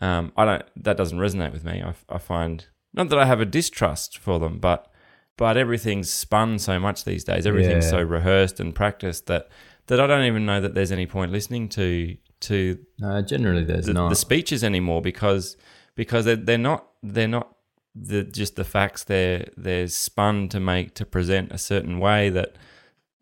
Um, 0.01 0.31
I 0.37 0.45
don't. 0.45 0.63
That 0.77 0.97
doesn't 0.97 1.17
resonate 1.17 1.51
with 1.51 1.65
me. 1.65 1.83
I, 1.83 1.93
I 2.07 2.17
find 2.17 2.65
not 2.95 3.09
that 3.09 3.19
I 3.19 3.25
have 3.25 3.41
a 3.41 3.45
distrust 3.45 4.17
for 4.17 4.39
them, 4.39 4.59
but 4.59 4.91
but 5.37 5.57
everything's 5.57 6.09
spun 6.09 6.59
so 6.59 6.79
much 6.79 7.03
these 7.03 7.23
days. 7.25 7.45
Everything's 7.45 7.85
Yeah. 7.85 7.91
so 7.91 8.01
rehearsed 8.01 8.59
and 8.59 8.73
practiced 8.73 9.27
that 9.27 9.49
that 9.87 9.99
I 9.99 10.07
don't 10.07 10.25
even 10.25 10.45
know 10.45 10.61
that 10.61 10.73
there's 10.73 10.91
any 10.91 11.05
point 11.05 11.31
listening 11.31 11.69
to 11.69 12.17
to 12.41 12.79
generally 13.25 13.63
there's 13.63 13.85
the, 13.85 13.93
not. 13.93 14.09
the 14.09 14.15
speeches 14.15 14.63
anymore 14.63 15.01
because 15.01 15.57
because 15.95 16.25
they're, 16.25 16.35
they're 16.35 16.57
not 16.57 16.87
they're 17.03 17.27
not 17.27 17.55
the 17.95 18.23
just 18.23 18.55
the 18.55 18.63
facts. 18.63 19.03
They're 19.03 19.47
they're 19.57 19.87
spun 19.87 20.49
to 20.49 20.59
make 20.59 20.93
to 20.95 21.05
present 21.05 21.51
a 21.51 21.57
certain 21.57 21.99
way 21.99 22.29
that 22.29 22.55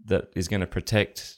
that 0.05 0.29
is 0.35 0.47
going 0.47 0.61
to 0.61 0.67
protect 0.67 1.37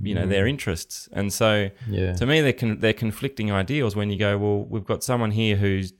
you 0.00 0.14
know 0.14 0.26
their 0.26 0.44
mm. 0.44 0.50
interests. 0.50 1.08
And 1.12 1.32
so 1.32 1.70
Yeah. 1.88 2.14
to 2.14 2.26
me 2.26 2.40
they're 2.40 2.52
con- 2.52 2.78
they're 2.78 2.92
conflicting 2.92 3.50
ideals 3.52 3.96
when 3.96 4.10
you 4.10 4.18
go 4.18 4.38
well 4.38 4.64
we've 4.64 4.84
got 4.84 5.02
someone 5.02 5.32
here 5.32 5.56
who's 5.56 5.92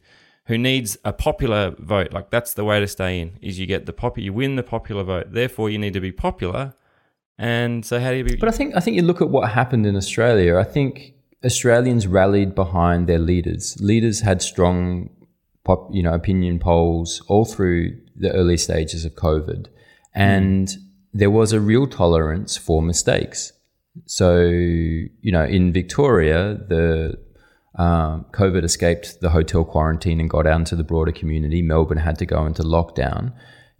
who 0.48 0.58
needs 0.58 0.98
a 1.04 1.12
popular 1.12 1.74
vote 1.78 2.12
like 2.12 2.30
that's 2.30 2.54
the 2.54 2.64
way 2.64 2.80
to 2.80 2.88
stay 2.88 3.20
in 3.20 3.38
is 3.40 3.58
you 3.58 3.66
get 3.66 3.86
the 3.86 3.92
pop 3.92 4.18
you 4.18 4.32
win 4.32 4.56
the 4.56 4.62
popular 4.62 5.04
vote 5.04 5.32
therefore 5.32 5.70
you 5.70 5.78
need 5.78 5.92
to 5.92 6.00
be 6.00 6.12
popular 6.12 6.74
and 7.38 7.86
so 7.86 8.00
how 8.00 8.10
do 8.10 8.16
you 8.16 8.24
be 8.24 8.36
But 8.36 8.48
I 8.48 8.52
think 8.52 8.74
I 8.76 8.80
think 8.80 8.96
you 8.96 9.02
look 9.02 9.22
at 9.22 9.30
what 9.30 9.50
happened 9.50 9.86
in 9.86 9.96
Australia. 9.96 10.56
I 10.58 10.64
think 10.64 11.14
Australians 11.44 12.06
rallied 12.06 12.54
behind 12.54 13.06
their 13.06 13.20
leaders. 13.20 13.76
Leaders 13.80 14.20
had 14.20 14.42
strong, 14.42 15.10
pop, 15.64 15.88
you 15.92 16.02
know, 16.02 16.12
opinion 16.12 16.58
polls 16.58 17.22
all 17.28 17.44
through 17.44 17.96
the 18.16 18.32
early 18.32 18.56
stages 18.56 19.04
of 19.04 19.14
COVID, 19.14 19.68
and 20.14 20.76
there 21.14 21.30
was 21.30 21.52
a 21.52 21.60
real 21.60 21.86
tolerance 21.86 22.56
for 22.56 22.82
mistakes. 22.82 23.52
So 24.06 24.40
you 24.40 25.32
know, 25.32 25.44
in 25.44 25.72
Victoria, 25.72 26.58
the 26.68 27.18
um, 27.78 28.26
COVID 28.32 28.64
escaped 28.64 29.20
the 29.20 29.30
hotel 29.30 29.64
quarantine 29.64 30.20
and 30.20 30.28
got 30.28 30.46
out 30.46 30.58
into 30.58 30.76
the 30.76 30.84
broader 30.84 31.12
community. 31.12 31.62
Melbourne 31.62 31.98
had 31.98 32.18
to 32.18 32.26
go 32.26 32.44
into 32.44 32.62
lockdown. 32.62 33.32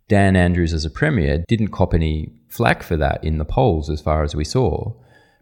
Dan 0.06 0.36
Andrews, 0.36 0.72
as 0.72 0.84
a 0.84 0.90
premier, 0.90 1.44
didn't 1.48 1.68
cop 1.68 1.92
any 1.92 2.32
flack 2.48 2.82
for 2.82 2.96
that 2.96 3.22
in 3.22 3.38
the 3.38 3.44
polls, 3.44 3.90
as 3.90 4.00
far 4.00 4.22
as 4.22 4.34
we 4.34 4.44
saw, 4.44 4.92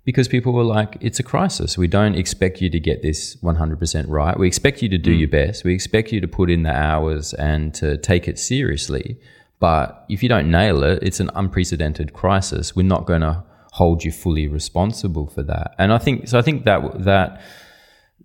because 0.04 0.26
people 0.26 0.52
were 0.52 0.64
like, 0.64 0.96
it's 1.00 1.20
a 1.20 1.22
crisis. 1.22 1.76
We 1.76 1.86
don't 1.86 2.14
expect 2.14 2.60
you 2.60 2.70
to 2.70 2.80
get 2.80 3.02
this 3.02 3.36
100% 3.36 4.04
right. 4.08 4.38
We 4.38 4.46
expect 4.46 4.82
you 4.82 4.88
to 4.88 4.98
do 4.98 5.12
your 5.12 5.28
best. 5.28 5.62
We 5.62 5.74
expect 5.74 6.10
you 6.10 6.20
to 6.20 6.28
put 6.28 6.50
in 6.50 6.62
the 6.62 6.74
hours 6.74 7.34
and 7.34 7.74
to 7.74 7.96
take 7.98 8.26
it 8.26 8.38
seriously. 8.38 9.18
But 9.58 10.04
if 10.08 10.22
you 10.22 10.28
don't 10.28 10.50
nail 10.50 10.82
it, 10.82 11.02
it's 11.02 11.20
an 11.20 11.30
unprecedented 11.34 12.12
crisis. 12.12 12.74
We're 12.74 12.84
not 12.84 13.06
going 13.06 13.22
to 13.22 13.44
hold 13.72 14.04
you 14.04 14.10
fully 14.10 14.48
responsible 14.48 15.26
for 15.26 15.42
that. 15.42 15.74
And 15.78 15.92
I 15.92 15.98
think 15.98 16.28
so. 16.28 16.38
I 16.38 16.42
think 16.42 16.64
that 16.64 17.04
that 17.04 17.42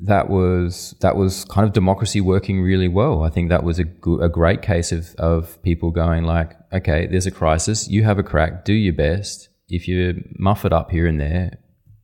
that 0.04 0.30
was 0.30 0.96
that 1.02 1.16
was 1.16 1.46
kind 1.46 1.68
of 1.68 1.74
democracy 1.74 2.22
working 2.22 2.62
really 2.62 2.88
well. 2.88 3.24
I 3.24 3.30
think 3.30 3.50
that 3.50 3.64
was 3.64 3.78
a, 3.80 3.84
go- 3.84 4.20
a 4.22 4.30
great 4.30 4.62
case 4.62 4.92
of 4.92 5.14
of 5.18 5.62
people 5.64 5.92
going 5.92 6.24
like, 6.24 6.54
okay, 6.74 7.06
there's 7.08 7.28
a 7.28 7.32
crisis. 7.32 7.88
You 7.88 8.04
have 8.04 8.18
a 8.18 8.24
crack. 8.24 8.66
Do 8.66 8.74
your 8.74 8.94
best. 8.94 9.50
If 9.70 9.88
you 9.88 10.24
muff 10.38 10.66
it 10.66 10.74
up 10.74 10.92
here 10.92 11.06
and 11.08 11.20
there, 11.20 11.60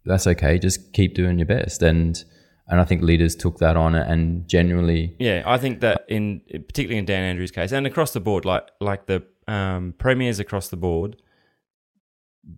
that's 0.06 0.28
okay. 0.28 0.58
Just 0.60 0.94
keep 0.94 1.16
doing 1.16 1.40
your 1.40 1.48
best. 1.48 1.82
And 1.82 2.24
and 2.70 2.80
I 2.82 2.84
think 2.84 3.02
leaders 3.02 3.36
took 3.36 3.58
that 3.60 3.76
on 3.78 3.96
and 3.96 4.48
genuinely 4.48 5.16
Yeah, 5.20 5.44
I 5.46 5.58
think 5.58 5.80
that 5.82 6.06
in 6.08 6.42
particularly 6.50 6.98
in 7.00 7.06
Dan 7.06 7.24
Andrews' 7.24 7.52
case 7.52 7.72
and 7.72 7.88
across 7.88 8.12
the 8.12 8.20
board, 8.20 8.46
like 8.46 8.68
like 8.80 9.08
the 9.08 9.24
um, 9.48 9.94
premiers 9.98 10.40
across 10.40 10.68
the 10.68 10.78
board 10.78 11.16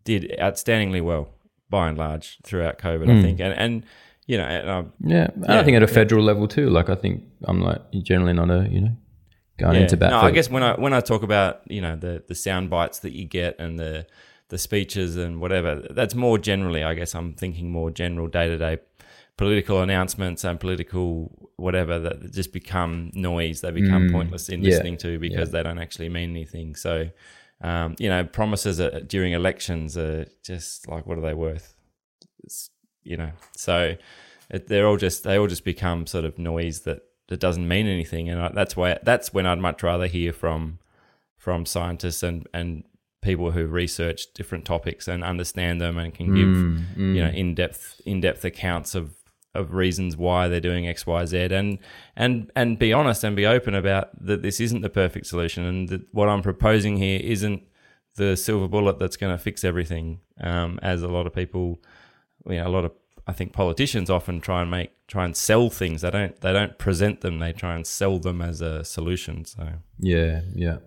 did 0.03 0.35
outstandingly 0.39 1.01
well 1.01 1.29
by 1.69 1.87
and 1.89 1.97
large 1.97 2.37
throughout 2.43 2.77
COVID. 2.79 3.03
I 3.09 3.13
Mm. 3.13 3.21
think, 3.21 3.39
and 3.39 3.53
and 3.53 3.83
you 4.29 4.37
know, 4.37 4.43
and 4.43 4.91
Yeah, 5.03 5.27
I 5.47 5.63
think 5.63 5.75
at 5.75 5.81
a 5.81 5.87
federal 5.87 6.23
level 6.23 6.47
too. 6.47 6.69
Like 6.69 6.87
I 6.89 6.95
think 6.95 7.23
I'm 7.45 7.61
like 7.61 7.81
generally 8.03 8.33
not 8.33 8.51
a 8.51 8.67
you 8.69 8.81
know 8.81 8.95
going 9.57 9.75
yeah. 9.75 9.81
into 9.81 9.97
bat. 9.97 10.11
No, 10.11 10.19
I 10.19 10.31
guess 10.31 10.49
when 10.51 10.61
I 10.61 10.79
when 10.79 10.93
I 10.93 11.01
talk 11.01 11.23
about 11.23 11.61
you 11.67 11.81
know 11.81 11.95
the 11.95 12.23
the 12.27 12.35
sound 12.35 12.69
bites 12.69 12.99
that 12.99 13.13
you 13.13 13.25
get 13.25 13.57
and 13.59 13.79
the 13.79 14.05
the 14.49 14.59
speeches 14.59 15.17
and 15.17 15.41
whatever, 15.41 15.81
that's 15.89 16.13
more 16.13 16.37
generally. 16.37 16.83
I 16.83 16.93
guess 16.93 17.15
I'm 17.15 17.33
thinking 17.33 17.71
more 17.71 17.89
general 17.89 18.27
day 18.27 18.47
to 18.49 18.57
day 18.57 18.77
political 19.35 19.81
announcements 19.81 20.43
and 20.43 20.59
political 20.59 21.49
whatever 21.55 21.97
that 21.99 22.31
just 22.31 22.53
become 22.53 23.09
noise. 23.15 23.61
They 23.61 23.71
become 23.71 24.09
Mm, 24.09 24.11
pointless 24.11 24.49
in 24.49 24.61
yeah, 24.61 24.69
listening 24.69 24.97
to 24.97 25.17
because 25.17 25.49
they 25.51 25.63
don't 25.63 25.79
actually 25.79 26.09
mean 26.09 26.29
anything. 26.29 26.75
So. 26.75 27.09
Um, 27.61 27.95
you 27.99 28.07
know, 28.07 28.23
promises 28.23 28.79
during 29.07 29.33
elections 29.33 29.97
are 29.97 30.25
just 30.45 30.87
like, 30.87 31.05
what 31.05 31.17
are 31.17 31.21
they 31.29 31.33
worth? 31.33 31.75
It's, 32.45 32.69
you 33.09 33.17
know, 33.17 33.31
so 33.55 33.95
it, 34.49 34.67
they're 34.67 34.87
all 34.87 34.97
just 34.97 35.23
they 35.23 35.37
all 35.37 35.47
just 35.47 35.65
become 35.65 36.05
sort 36.05 36.25
of 36.25 36.37
noise 36.37 36.81
that 36.81 37.01
that 37.27 37.39
doesn't 37.39 37.67
mean 37.67 37.87
anything, 37.87 38.29
and 38.29 38.39
I, 38.39 38.49
that's 38.49 38.77
why 38.77 38.99
that's 39.03 39.33
when 39.33 39.45
I'd 39.45 39.59
much 39.59 39.81
rather 39.83 40.07
hear 40.07 40.31
from 40.31 40.79
from 41.37 41.65
scientists 41.65 42.23
and 42.23 42.47
and 42.53 42.83
people 43.21 43.51
who 43.51 43.65
research 43.65 44.33
different 44.33 44.63
topics 44.63 45.07
and 45.07 45.23
understand 45.23 45.81
them 45.81 45.97
and 45.97 46.13
can 46.13 46.33
give 46.33 46.47
Mm, 46.47 47.15
you 47.15 47.21
know 47.23 47.29
in 47.29 47.55
depth 47.55 47.99
in 48.05 48.21
depth 48.21 48.45
accounts 48.45 48.95
of 48.95 49.15
of 49.55 49.73
reasons 49.73 50.15
why 50.15 50.47
they're 50.47 50.59
doing 50.61 50.87
X, 50.87 51.07
Y, 51.07 51.25
Z, 51.25 51.37
and 51.51 51.79
and 52.15 52.51
and 52.55 52.77
be 52.77 52.93
honest 52.93 53.23
and 53.23 53.35
be 53.35 53.47
open 53.47 53.73
about 53.73 54.09
that 54.23 54.43
this 54.43 54.59
isn't 54.59 54.81
the 54.81 54.89
perfect 54.89 55.25
solution, 55.25 55.63
and 55.65 55.89
that 55.89 56.01
what 56.13 56.29
I'm 56.29 56.43
proposing 56.43 56.97
here 56.97 57.19
isn't 57.23 57.63
the 58.15 58.35
silver 58.37 58.67
bullet 58.67 58.99
that's 58.99 59.17
going 59.17 59.35
to 59.35 59.41
fix 59.41 59.63
everything. 59.63 60.19
Um, 60.41 60.79
as 60.81 61.01
a 61.01 61.07
lot 61.07 61.25
of 61.27 61.33
people, 61.33 61.79
you 62.47 62.55
know, 62.55 62.67
a 62.67 62.69
lot 62.69 62.85
of 62.85 62.91
I 63.27 63.33
think 63.33 63.53
politicians 63.53 64.09
often 64.09 64.41
try 64.41 64.61
and 64.61 64.71
make 64.71 64.91
try 65.07 65.23
and 65.23 65.35
sell 65.35 65.69
things. 65.69 66.01
They 66.01 66.09
don't 66.09 66.39
they 66.41 66.51
don't 66.51 66.77
present 66.77 67.21
them. 67.21 67.39
They 67.39 67.53
try 67.53 67.75
and 67.75 67.85
sell 67.85 68.17
them 68.19 68.41
as 68.41 68.61
a 68.61 68.83
solution. 68.83 69.45
So 69.45 69.67
yeah, 69.99 70.41
yeah. 70.55 70.77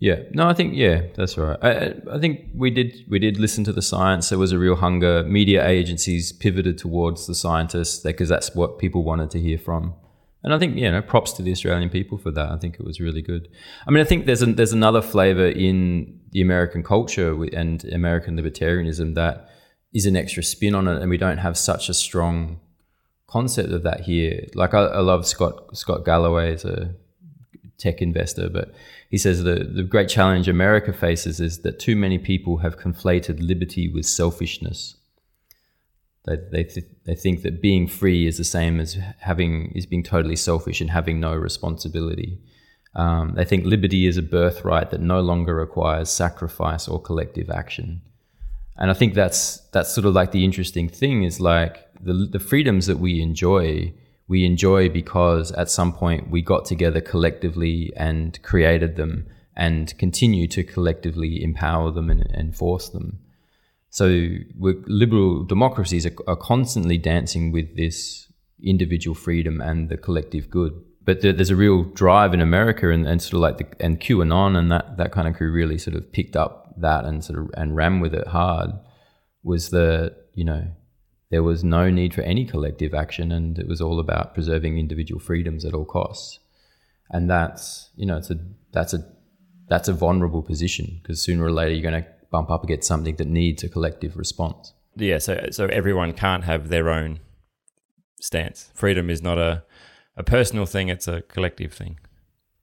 Yeah, 0.00 0.16
no, 0.32 0.48
I 0.48 0.52
think 0.52 0.74
yeah, 0.74 1.02
that's 1.14 1.38
right. 1.38 1.56
I, 1.62 1.94
I 2.12 2.18
think 2.18 2.50
we 2.54 2.70
did 2.70 3.06
we 3.08 3.18
did 3.18 3.38
listen 3.38 3.64
to 3.64 3.72
the 3.72 3.80
science. 3.80 4.28
There 4.28 4.38
was 4.38 4.52
a 4.52 4.58
real 4.58 4.76
hunger. 4.76 5.22
Media 5.22 5.66
agencies 5.66 6.32
pivoted 6.32 6.76
towards 6.76 7.26
the 7.26 7.34
scientists 7.34 8.00
because 8.00 8.28
that's 8.28 8.54
what 8.54 8.78
people 8.78 9.02
wanted 9.02 9.30
to 9.30 9.40
hear 9.40 9.56
from. 9.56 9.94
And 10.42 10.52
I 10.52 10.58
think 10.58 10.76
you 10.76 10.90
know, 10.90 11.00
props 11.00 11.32
to 11.34 11.42
the 11.42 11.52
Australian 11.52 11.88
people 11.88 12.18
for 12.18 12.30
that. 12.32 12.50
I 12.50 12.58
think 12.58 12.74
it 12.74 12.84
was 12.84 13.00
really 13.00 13.22
good. 13.22 13.48
I 13.86 13.90
mean, 13.90 14.02
I 14.02 14.04
think 14.04 14.26
there's 14.26 14.40
there's 14.40 14.74
another 14.74 15.00
flavor 15.00 15.46
in 15.46 16.20
the 16.32 16.42
American 16.42 16.82
culture 16.82 17.42
and 17.54 17.82
American 17.84 18.36
libertarianism 18.36 19.14
that 19.14 19.48
is 19.94 20.06
an 20.06 20.16
extra 20.16 20.42
spin 20.42 20.74
on 20.74 20.88
it, 20.88 21.00
and 21.00 21.08
we 21.08 21.16
don't 21.16 21.38
have 21.38 21.56
such 21.56 21.88
a 21.88 21.94
strong 21.94 22.60
concept 23.28 23.70
of 23.70 23.84
that 23.84 24.00
here. 24.00 24.46
Like 24.54 24.74
I, 24.74 24.80
I 24.80 25.00
love 25.00 25.26
Scott 25.26 25.76
Scott 25.76 26.04
Galloway 26.04 26.52
as 26.52 26.64
a 26.64 26.94
tech 27.78 28.02
investor, 28.02 28.48
but 28.48 28.74
he 29.10 29.18
says 29.18 29.44
the, 29.44 29.56
the 29.72 29.82
great 29.82 30.08
challenge 30.08 30.48
America 30.48 30.92
faces 30.92 31.40
is 31.40 31.60
that 31.60 31.78
too 31.78 31.96
many 31.96 32.18
people 32.18 32.58
have 32.58 32.78
conflated 32.78 33.46
liberty 33.46 33.88
with 33.88 34.06
selfishness. 34.06 34.96
They, 36.26 36.36
they, 36.50 36.64
th- 36.64 36.86
they 37.04 37.14
think 37.14 37.42
that 37.42 37.60
being 37.60 37.86
free 37.86 38.26
is 38.26 38.38
the 38.38 38.44
same 38.44 38.80
as 38.80 38.96
having 39.20 39.72
is 39.74 39.86
being 39.86 40.02
totally 40.02 40.36
selfish 40.36 40.80
and 40.80 40.90
having 40.90 41.20
no 41.20 41.34
responsibility. 41.34 42.40
Um, 42.96 43.34
they 43.34 43.44
think 43.44 43.64
liberty 43.64 44.06
is 44.06 44.16
a 44.16 44.22
birthright 44.22 44.90
that 44.90 45.00
no 45.00 45.20
longer 45.20 45.54
requires 45.54 46.10
sacrifice 46.10 46.88
or 46.88 47.02
collective 47.02 47.50
action. 47.50 48.02
And 48.76 48.90
I 48.90 48.94
think 48.94 49.14
that's 49.14 49.58
that's 49.72 49.94
sort 49.94 50.04
of 50.04 50.14
like 50.14 50.32
the 50.32 50.44
interesting 50.44 50.88
thing 50.88 51.22
is 51.22 51.40
like 51.40 51.86
the 52.00 52.28
the 52.30 52.40
freedoms 52.40 52.86
that 52.86 52.98
we 52.98 53.20
enjoy 53.20 53.92
we 54.26 54.44
enjoy 54.44 54.88
because 54.88 55.52
at 55.52 55.70
some 55.70 55.92
point 55.92 56.30
we 56.30 56.40
got 56.40 56.64
together 56.64 57.00
collectively 57.00 57.92
and 57.96 58.40
created 58.42 58.96
them 58.96 59.26
and 59.56 59.96
continue 59.98 60.48
to 60.48 60.64
collectively 60.64 61.42
empower 61.42 61.90
them 61.90 62.10
and 62.10 62.22
enforce 62.32 62.88
them. 62.88 63.18
So 63.90 64.28
liberal 64.58 65.44
democracies 65.44 66.06
are, 66.06 66.14
are, 66.26 66.36
constantly 66.36 66.98
dancing 66.98 67.52
with 67.52 67.76
this 67.76 68.26
individual 68.60 69.14
freedom 69.14 69.60
and 69.60 69.88
the 69.88 69.96
collective 69.96 70.50
good. 70.50 70.72
But 71.04 71.20
there, 71.20 71.32
there's 71.32 71.50
a 71.50 71.56
real 71.56 71.84
drive 71.84 72.34
in 72.34 72.40
America 72.40 72.90
and, 72.90 73.06
and 73.06 73.22
sort 73.22 73.34
of 73.34 73.40
like 73.40 73.58
the, 73.58 73.84
and 73.84 74.00
QAnon 74.00 74.56
and 74.56 74.72
that, 74.72 74.96
that 74.96 75.12
kind 75.12 75.28
of 75.28 75.34
crew 75.34 75.52
really 75.52 75.78
sort 75.78 75.96
of 75.96 76.10
picked 76.10 76.34
up 76.34 76.63
that 76.76 77.04
and 77.04 77.24
sort 77.24 77.38
of 77.38 77.50
and 77.56 77.76
ran 77.76 78.00
with 78.00 78.14
it 78.14 78.28
hard 78.28 78.70
was 79.42 79.70
that 79.70 80.16
you 80.34 80.44
know, 80.44 80.66
there 81.30 81.42
was 81.42 81.64
no 81.64 81.90
need 81.90 82.12
for 82.12 82.22
any 82.22 82.44
collective 82.44 82.94
action 82.94 83.32
and 83.32 83.58
it 83.58 83.66
was 83.66 83.80
all 83.80 83.98
about 83.98 84.34
preserving 84.34 84.78
individual 84.78 85.20
freedoms 85.20 85.64
at 85.64 85.74
all 85.74 85.84
costs. 85.84 86.40
And 87.10 87.30
that's 87.30 87.90
you 87.96 88.06
know 88.06 88.16
it's 88.16 88.30
a 88.30 88.38
that's 88.72 88.94
a 88.94 89.04
that's 89.68 89.88
a 89.88 89.92
vulnerable 89.92 90.42
position 90.42 91.00
because 91.02 91.22
sooner 91.22 91.44
or 91.44 91.52
later 91.52 91.72
you're 91.72 91.90
going 91.90 92.02
to 92.02 92.08
bump 92.30 92.50
up 92.50 92.64
against 92.64 92.88
something 92.88 93.16
that 93.16 93.28
needs 93.28 93.62
a 93.62 93.68
collective 93.68 94.16
response. 94.16 94.72
Yeah 94.96 95.18
so 95.18 95.46
so 95.50 95.66
everyone 95.66 96.12
can't 96.12 96.44
have 96.44 96.68
their 96.68 96.90
own 96.90 97.20
stance. 98.20 98.70
Freedom 98.74 99.10
is 99.10 99.22
not 99.22 99.38
a 99.38 99.64
a 100.16 100.22
personal 100.22 100.66
thing 100.66 100.88
it's 100.88 101.08
a 101.08 101.22
collective 101.22 101.72
thing. 101.72 101.98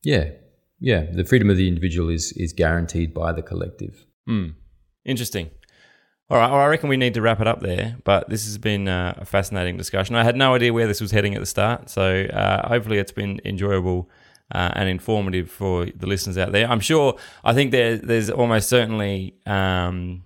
Yeah 0.03 0.31
yeah 0.81 1.05
the 1.13 1.23
freedom 1.23 1.49
of 1.49 1.55
the 1.55 1.67
individual 1.67 2.09
is 2.09 2.33
is 2.33 2.51
guaranteed 2.51 3.13
by 3.13 3.31
the 3.31 3.41
collective 3.41 4.05
mm. 4.27 4.53
interesting 5.05 5.49
all 6.31 6.37
right, 6.37 6.49
well, 6.49 6.61
I 6.61 6.67
reckon 6.67 6.87
we 6.87 6.95
need 6.95 7.13
to 7.15 7.21
wrap 7.21 7.41
it 7.41 7.47
up 7.47 7.59
there. 7.59 7.97
But 8.05 8.29
this 8.29 8.45
has 8.45 8.57
been 8.57 8.87
uh, 8.87 9.15
a 9.17 9.25
fascinating 9.25 9.75
discussion. 9.75 10.15
I 10.15 10.23
had 10.23 10.37
no 10.37 10.55
idea 10.55 10.71
where 10.71 10.87
this 10.87 11.01
was 11.01 11.11
heading 11.11 11.35
at 11.35 11.41
the 11.41 11.45
start, 11.45 11.89
so 11.89 12.23
uh, 12.23 12.69
hopefully 12.69 12.99
it's 12.99 13.11
been 13.11 13.41
enjoyable 13.43 14.09
uh, 14.55 14.71
and 14.75 14.87
informative 14.87 15.51
for 15.51 15.87
the 15.87 16.07
listeners 16.07 16.37
out 16.37 16.53
there. 16.53 16.69
I'm 16.69 16.79
sure. 16.79 17.17
I 17.43 17.53
think 17.53 17.71
there, 17.71 17.97
there's 17.97 18.29
almost 18.29 18.69
certainly 18.69 19.35
um, 19.45 20.23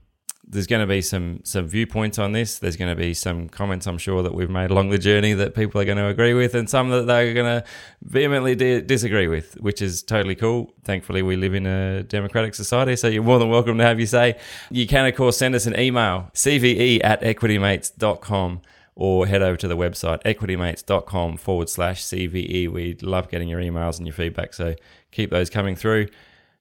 there's 0.47 0.67
going 0.67 0.81
to 0.81 0.87
be 0.87 1.01
some 1.01 1.39
some 1.43 1.67
viewpoints 1.67 2.19
on 2.19 2.31
this. 2.31 2.59
There's 2.59 2.77
going 2.77 2.89
to 2.89 2.95
be 2.95 3.13
some 3.13 3.49
comments, 3.49 3.87
I'm 3.87 3.97
sure, 3.97 4.21
that 4.23 4.33
we've 4.33 4.49
made 4.49 4.69
along 4.69 4.89
the 4.89 4.97
journey 4.97 5.33
that 5.33 5.55
people 5.55 5.81
are 5.81 5.85
going 5.85 5.97
to 5.97 6.07
agree 6.07 6.33
with, 6.33 6.53
and 6.53 6.69
some 6.69 6.89
that 6.89 7.07
they're 7.07 7.33
going 7.33 7.61
to 7.61 7.67
vehemently 8.03 8.55
di- 8.55 8.81
disagree 8.81 9.27
with, 9.27 9.55
which 9.59 9.81
is 9.81 10.03
totally 10.03 10.35
cool. 10.35 10.71
Thankfully, 10.83 11.21
we 11.21 11.35
live 11.35 11.55
in 11.55 11.65
a 11.65 12.03
democratic 12.03 12.53
society, 12.53 12.95
so 12.95 13.07
you're 13.07 13.23
more 13.23 13.39
than 13.39 13.49
welcome 13.49 13.77
to 13.77 13.83
have 13.83 13.99
your 13.99 14.07
say. 14.07 14.37
You 14.69 14.87
can, 14.87 15.05
of 15.05 15.15
course, 15.15 15.37
send 15.37 15.55
us 15.55 15.65
an 15.65 15.79
email, 15.79 16.29
cve 16.33 17.03
at 17.03 17.21
equitymates.com 17.21 18.61
or 18.95 19.27
head 19.27 19.41
over 19.41 19.57
to 19.57 19.67
the 19.67 19.75
website 19.75 20.23
equitymates.com 20.23 21.37
forward 21.37 21.69
slash 21.69 22.01
CVE. 22.03 22.69
We 22.69 22.95
love 23.01 23.29
getting 23.29 23.49
your 23.49 23.59
emails 23.59 23.97
and 23.97 24.07
your 24.07 24.13
feedback, 24.13 24.53
so 24.53 24.75
keep 25.11 25.31
those 25.31 25.49
coming 25.49 25.75
through. 25.75 26.07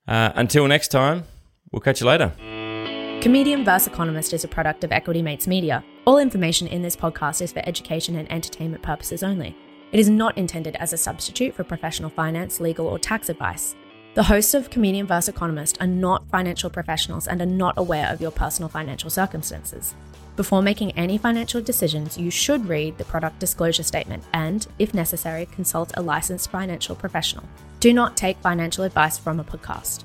Uh, 0.08 0.32
until 0.34 0.66
next 0.66 0.88
time, 0.88 1.24
we'll 1.70 1.80
catch 1.80 2.00
you 2.00 2.06
later. 2.06 2.32
Comedian 3.24 3.64
vs. 3.64 3.86
Economist 3.86 4.34
is 4.34 4.44
a 4.44 4.48
product 4.48 4.84
of 4.84 4.92
Equity 4.92 5.22
Mates 5.22 5.46
Media. 5.46 5.82
All 6.04 6.18
information 6.18 6.66
in 6.66 6.82
this 6.82 6.94
podcast 6.94 7.40
is 7.40 7.52
for 7.52 7.62
education 7.66 8.16
and 8.16 8.30
entertainment 8.30 8.82
purposes 8.82 9.22
only. 9.22 9.56
It 9.92 9.98
is 9.98 10.10
not 10.10 10.36
intended 10.36 10.76
as 10.76 10.92
a 10.92 10.98
substitute 10.98 11.54
for 11.54 11.64
professional 11.64 12.10
finance, 12.10 12.60
legal, 12.60 12.86
or 12.86 12.98
tax 12.98 13.30
advice. 13.30 13.76
The 14.12 14.24
hosts 14.24 14.52
of 14.52 14.68
Comedian 14.68 15.06
vs. 15.06 15.30
Economist 15.30 15.78
are 15.80 15.86
not 15.86 16.28
financial 16.28 16.68
professionals 16.68 17.26
and 17.26 17.40
are 17.40 17.46
not 17.46 17.78
aware 17.78 18.12
of 18.12 18.20
your 18.20 18.30
personal 18.30 18.68
financial 18.68 19.08
circumstances. 19.08 19.94
Before 20.36 20.60
making 20.60 20.92
any 20.92 21.16
financial 21.16 21.62
decisions, 21.62 22.18
you 22.18 22.30
should 22.30 22.68
read 22.68 22.98
the 22.98 23.06
product 23.06 23.38
disclosure 23.38 23.84
statement 23.84 24.22
and, 24.34 24.66
if 24.78 24.92
necessary, 24.92 25.46
consult 25.46 25.96
a 25.96 26.02
licensed 26.02 26.50
financial 26.50 26.94
professional. 26.94 27.48
Do 27.80 27.94
not 27.94 28.18
take 28.18 28.36
financial 28.40 28.84
advice 28.84 29.16
from 29.16 29.40
a 29.40 29.44
podcast. 29.44 30.04